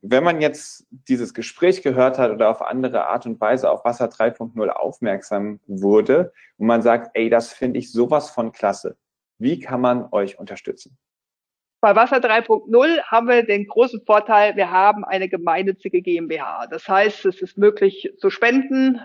wenn 0.05 0.23
man 0.23 0.41
jetzt 0.41 0.85
dieses 0.89 1.33
Gespräch 1.33 1.81
gehört 1.81 2.17
hat 2.17 2.29
oder 2.29 2.49
auf 2.49 2.61
andere 2.61 3.07
Art 3.07 3.25
und 3.25 3.39
Weise 3.39 3.71
auf 3.71 3.85
Wasser 3.85 4.09
3.0 4.09 4.67
aufmerksam 4.67 5.61
wurde 5.65 6.33
und 6.57 6.67
man 6.67 6.81
sagt, 6.81 7.11
ey, 7.13 7.29
das 7.29 7.53
finde 7.53 7.79
ich 7.79 7.89
sowas 7.89 8.29
von 8.29 8.51
klasse, 8.51 8.97
wie 9.39 9.59
kann 9.59 9.79
man 9.79 10.09
euch 10.11 10.37
unterstützen? 10.37 10.97
Bei 11.79 11.95
Wasser 11.95 12.17
3.0 12.17 13.01
haben 13.03 13.27
wir 13.29 13.43
den 13.45 13.65
großen 13.65 14.01
Vorteil, 14.05 14.57
wir 14.57 14.71
haben 14.71 15.05
eine 15.05 15.29
gemeinnützige 15.29 16.01
GmbH. 16.01 16.67
Das 16.67 16.87
heißt, 16.87 17.25
es 17.25 17.41
ist 17.41 17.57
möglich 17.57 18.13
zu 18.17 18.29
spenden. 18.29 19.01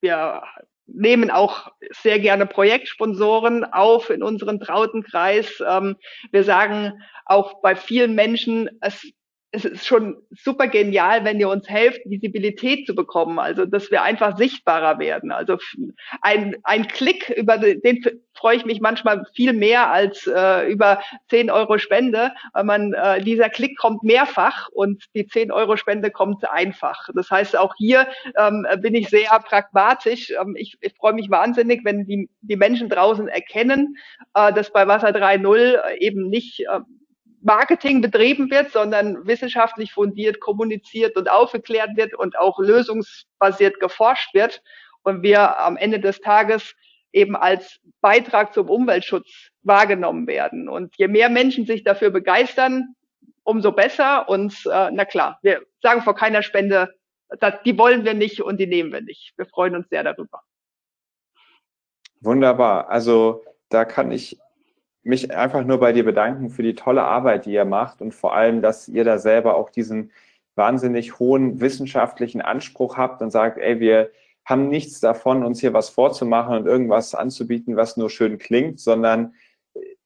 Wir 0.00 0.42
nehmen 0.86 1.30
auch 1.30 1.72
sehr 2.02 2.18
gerne 2.20 2.44
Projektsponsoren 2.44 3.64
auf 3.64 4.10
in 4.10 4.22
unseren 4.22 4.60
trauten 4.60 5.02
Kreis. 5.02 5.62
Ähm, 5.66 5.96
wir 6.32 6.44
sagen 6.44 7.02
auch 7.24 7.62
bei 7.62 7.76
vielen 7.76 8.14
Menschen, 8.14 8.68
es 8.82 9.10
es 9.54 9.64
ist 9.64 9.86
schon 9.86 10.16
super 10.30 10.66
genial, 10.66 11.24
wenn 11.24 11.38
ihr 11.38 11.48
uns 11.48 11.68
helft, 11.68 12.00
Visibilität 12.04 12.86
zu 12.86 12.94
bekommen, 12.94 13.38
also 13.38 13.64
dass 13.64 13.90
wir 13.92 14.02
einfach 14.02 14.36
sichtbarer 14.36 14.98
werden. 14.98 15.30
Also 15.30 15.58
ein, 16.20 16.56
ein 16.64 16.88
Klick, 16.88 17.30
über 17.30 17.58
den, 17.58 18.02
freue 18.34 18.56
ich 18.56 18.64
mich 18.64 18.80
manchmal 18.80 19.24
viel 19.34 19.52
mehr 19.52 19.92
als 19.92 20.26
äh, 20.26 20.70
über 20.70 21.00
10 21.30 21.50
Euro 21.50 21.78
Spende, 21.78 22.32
weil 22.52 22.64
man 22.64 22.92
äh, 22.94 23.22
dieser 23.22 23.48
Klick 23.48 23.78
kommt 23.78 24.02
mehrfach 24.02 24.68
und 24.72 25.04
die 25.14 25.26
10 25.26 25.52
Euro 25.52 25.76
Spende 25.76 26.10
kommt 26.10 26.50
einfach. 26.50 27.08
Das 27.14 27.30
heißt, 27.30 27.56
auch 27.56 27.74
hier 27.76 28.08
ähm, 28.36 28.66
bin 28.80 28.96
ich 28.96 29.08
sehr 29.08 29.30
pragmatisch. 29.38 30.30
Ähm, 30.30 30.56
ich, 30.58 30.76
ich 30.80 30.94
freue 30.94 31.12
mich 31.12 31.30
wahnsinnig, 31.30 31.84
wenn 31.84 32.06
die, 32.06 32.28
die 32.40 32.56
Menschen 32.56 32.88
draußen 32.88 33.28
erkennen, 33.28 33.96
äh, 34.34 34.52
dass 34.52 34.72
bei 34.72 34.88
Wasser 34.88 35.10
3.0 35.10 35.98
eben 35.98 36.28
nicht 36.28 36.60
äh, 36.60 36.80
Marketing 37.44 38.00
betrieben 38.00 38.50
wird, 38.50 38.72
sondern 38.72 39.26
wissenschaftlich 39.26 39.92
fundiert 39.92 40.40
kommuniziert 40.40 41.16
und 41.16 41.30
aufgeklärt 41.30 41.90
wird 41.96 42.14
und 42.14 42.38
auch 42.38 42.58
lösungsbasiert 42.58 43.80
geforscht 43.80 44.34
wird 44.34 44.62
und 45.02 45.22
wir 45.22 45.60
am 45.60 45.76
Ende 45.76 46.00
des 46.00 46.20
Tages 46.20 46.74
eben 47.12 47.36
als 47.36 47.78
Beitrag 48.00 48.54
zum 48.54 48.68
Umweltschutz 48.68 49.50
wahrgenommen 49.62 50.26
werden. 50.26 50.68
Und 50.68 50.94
je 50.96 51.06
mehr 51.06 51.28
Menschen 51.28 51.66
sich 51.66 51.84
dafür 51.84 52.10
begeistern, 52.10 52.94
umso 53.44 53.72
besser. 53.72 54.28
Und 54.28 54.54
äh, 54.66 54.90
na 54.90 55.04
klar, 55.04 55.38
wir 55.42 55.62
sagen 55.82 56.02
vor 56.02 56.14
keiner 56.14 56.42
Spende, 56.42 56.94
das, 57.40 57.54
die 57.64 57.78
wollen 57.78 58.04
wir 58.04 58.14
nicht 58.14 58.40
und 58.40 58.58
die 58.58 58.66
nehmen 58.66 58.92
wir 58.92 59.02
nicht. 59.02 59.34
Wir 59.36 59.46
freuen 59.46 59.76
uns 59.76 59.88
sehr 59.90 60.02
darüber. 60.02 60.40
Wunderbar. 62.20 62.88
Also 62.88 63.44
da 63.68 63.84
kann 63.84 64.10
ich 64.10 64.38
mich 65.04 65.34
einfach 65.34 65.64
nur 65.64 65.78
bei 65.78 65.92
dir 65.92 66.04
bedanken 66.04 66.50
für 66.50 66.62
die 66.62 66.74
tolle 66.74 67.02
Arbeit, 67.02 67.46
die 67.46 67.52
ihr 67.52 67.66
macht 67.66 68.00
und 68.00 68.14
vor 68.14 68.34
allem, 68.34 68.62
dass 68.62 68.88
ihr 68.88 69.04
da 69.04 69.18
selber 69.18 69.56
auch 69.56 69.70
diesen 69.70 70.10
wahnsinnig 70.56 71.18
hohen 71.18 71.60
wissenschaftlichen 71.60 72.40
Anspruch 72.40 72.96
habt 72.96 73.20
und 73.20 73.30
sagt, 73.30 73.58
ey, 73.58 73.80
wir 73.80 74.10
haben 74.44 74.68
nichts 74.68 75.00
davon, 75.00 75.44
uns 75.44 75.60
hier 75.60 75.72
was 75.72 75.90
vorzumachen 75.90 76.56
und 76.56 76.66
irgendwas 76.66 77.14
anzubieten, 77.14 77.76
was 77.76 77.96
nur 77.96 78.10
schön 78.10 78.38
klingt, 78.38 78.80
sondern 78.80 79.34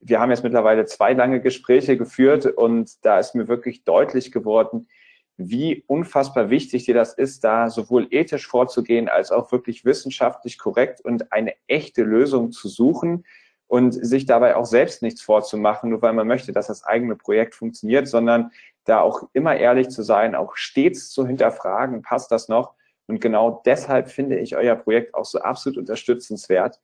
wir 0.01 0.20
haben 0.20 0.30
jetzt 0.30 0.44
mittlerweile 0.44 0.86
zwei 0.86 1.12
lange 1.12 1.40
Gespräche 1.40 1.96
geführt 1.96 2.46
und 2.46 3.05
da 3.05 3.18
ist 3.18 3.34
mir 3.34 3.49
wirklich 3.49 3.84
deutlich 3.84 4.32
geworden, 4.32 4.88
wie 5.36 5.84
unfassbar 5.86 6.51
wichtig 6.51 6.84
dir 6.84 6.94
das 6.94 7.14
ist, 7.14 7.44
da 7.44 7.70
sowohl 7.70 8.09
ethisch 8.11 8.46
vorzugehen 8.46 9.09
als 9.09 9.30
auch 9.30 9.53
wirklich 9.53 9.84
wissenschaftlich 9.84 10.59
korrekt 10.59 11.01
und 11.01 11.32
eine 11.32 11.55
echte 11.68 12.03
Lösung 12.03 12.51
zu 12.51 12.68
suchen 12.68 13.24
und 13.69 13.93
sich 13.93 14.27
dabei 14.27 14.57
auch 14.57 14.64
selbst 14.64 15.03
nichts 15.03 15.23
vorzumachen, 15.23 15.91
nur 15.91 16.03
weil 16.03 16.14
man 16.14 16.27
möchte, 16.27 16.53
dass 16.53 16.66
das 16.66 16.85
eigene 16.85 17.14
Projekt 17.14 17.55
funktioniert, 17.55 18.09
sondern 18.09 18.51
da 18.85 19.01
auch 19.01 19.29
immer 19.35 19.57
ehrlich 19.57 19.91
zu 19.91 20.03
sein, 20.03 20.35
auch 20.35 20.57
stets 20.57 21.11
zu 21.11 21.27
hinterfragen, 21.27 22.03
passt 22.03 22.33
das 22.33 22.49
noch? 22.49 22.75
Und 23.07 23.21
genau 23.21 23.62
deshalb 23.64 24.09
finde 24.09 24.39
ich 24.39 24.57
euer 24.57 24.75
Projekt 24.75 25.14
auch 25.14 25.25
so 25.25 25.41
absolut 25.41 25.79
unterstützenswert. 25.79 26.81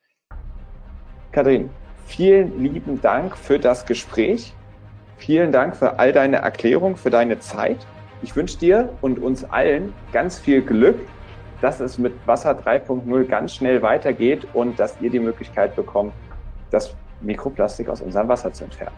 Kathrin, 1.33 1.71
vielen 2.07 2.63
lieben 2.63 3.01
Dank 3.01 3.37
für 3.37 3.59
das 3.59 3.87
Gespräch. 3.87 4.55
Vielen 5.17 5.53
Dank 5.53 5.77
für 5.77 5.99
all 5.99 6.13
deine 6.13 6.37
Erklärung, 6.37 6.97
für 6.97 7.11
deine 7.11 7.41
Zeit. 7.41 7.87
Ich 8.23 8.37
wünsche 8.37 8.59
dir 8.59 8.93
und 9.01 9.19
uns 9.19 9.45
allen 9.45 9.93
ganz 10.13 10.39
viel 10.39 10.63
Glück, 10.63 10.97
dass 11.61 11.81
es 11.81 11.99
mit 11.99 12.15
Wasser 12.27 12.53
3.0 12.53 13.25
ganz 13.25 13.55
schnell 13.55 13.83
weitergeht 13.83 14.47
und 14.55 14.79
dass 14.79 15.01
ihr 15.01 15.11
die 15.11 15.21
Möglichkeit 15.21 15.77
bekommt, 15.77 16.13
das 16.75 16.95
Mikroplastik 17.21 17.89
aus 17.89 18.01
unserem 18.01 18.29
Wasser 18.29 18.53
zu 18.53 18.65
entfernen. 18.65 18.97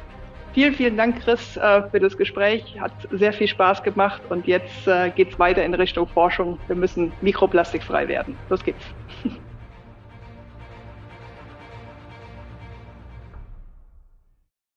Vielen, 0.54 0.74
vielen 0.74 0.96
Dank, 0.96 1.20
Chris, 1.20 1.56
äh, 1.58 1.82
für 1.90 2.00
das 2.00 2.16
Gespräch. 2.16 2.80
Hat 2.80 2.92
sehr 3.10 3.32
viel 3.32 3.46
Spaß 3.46 3.82
gemacht 3.82 4.22
und 4.30 4.46
jetzt 4.46 4.86
äh, 4.86 5.10
geht 5.10 5.32
es 5.32 5.38
weiter 5.38 5.62
in 5.62 5.74
Richtung 5.74 6.08
Forschung. 6.08 6.58
Wir 6.66 6.76
müssen 6.76 7.12
mikroplastikfrei 7.20 8.08
werden. 8.08 8.36
Los 8.48 8.64
geht's. 8.64 8.84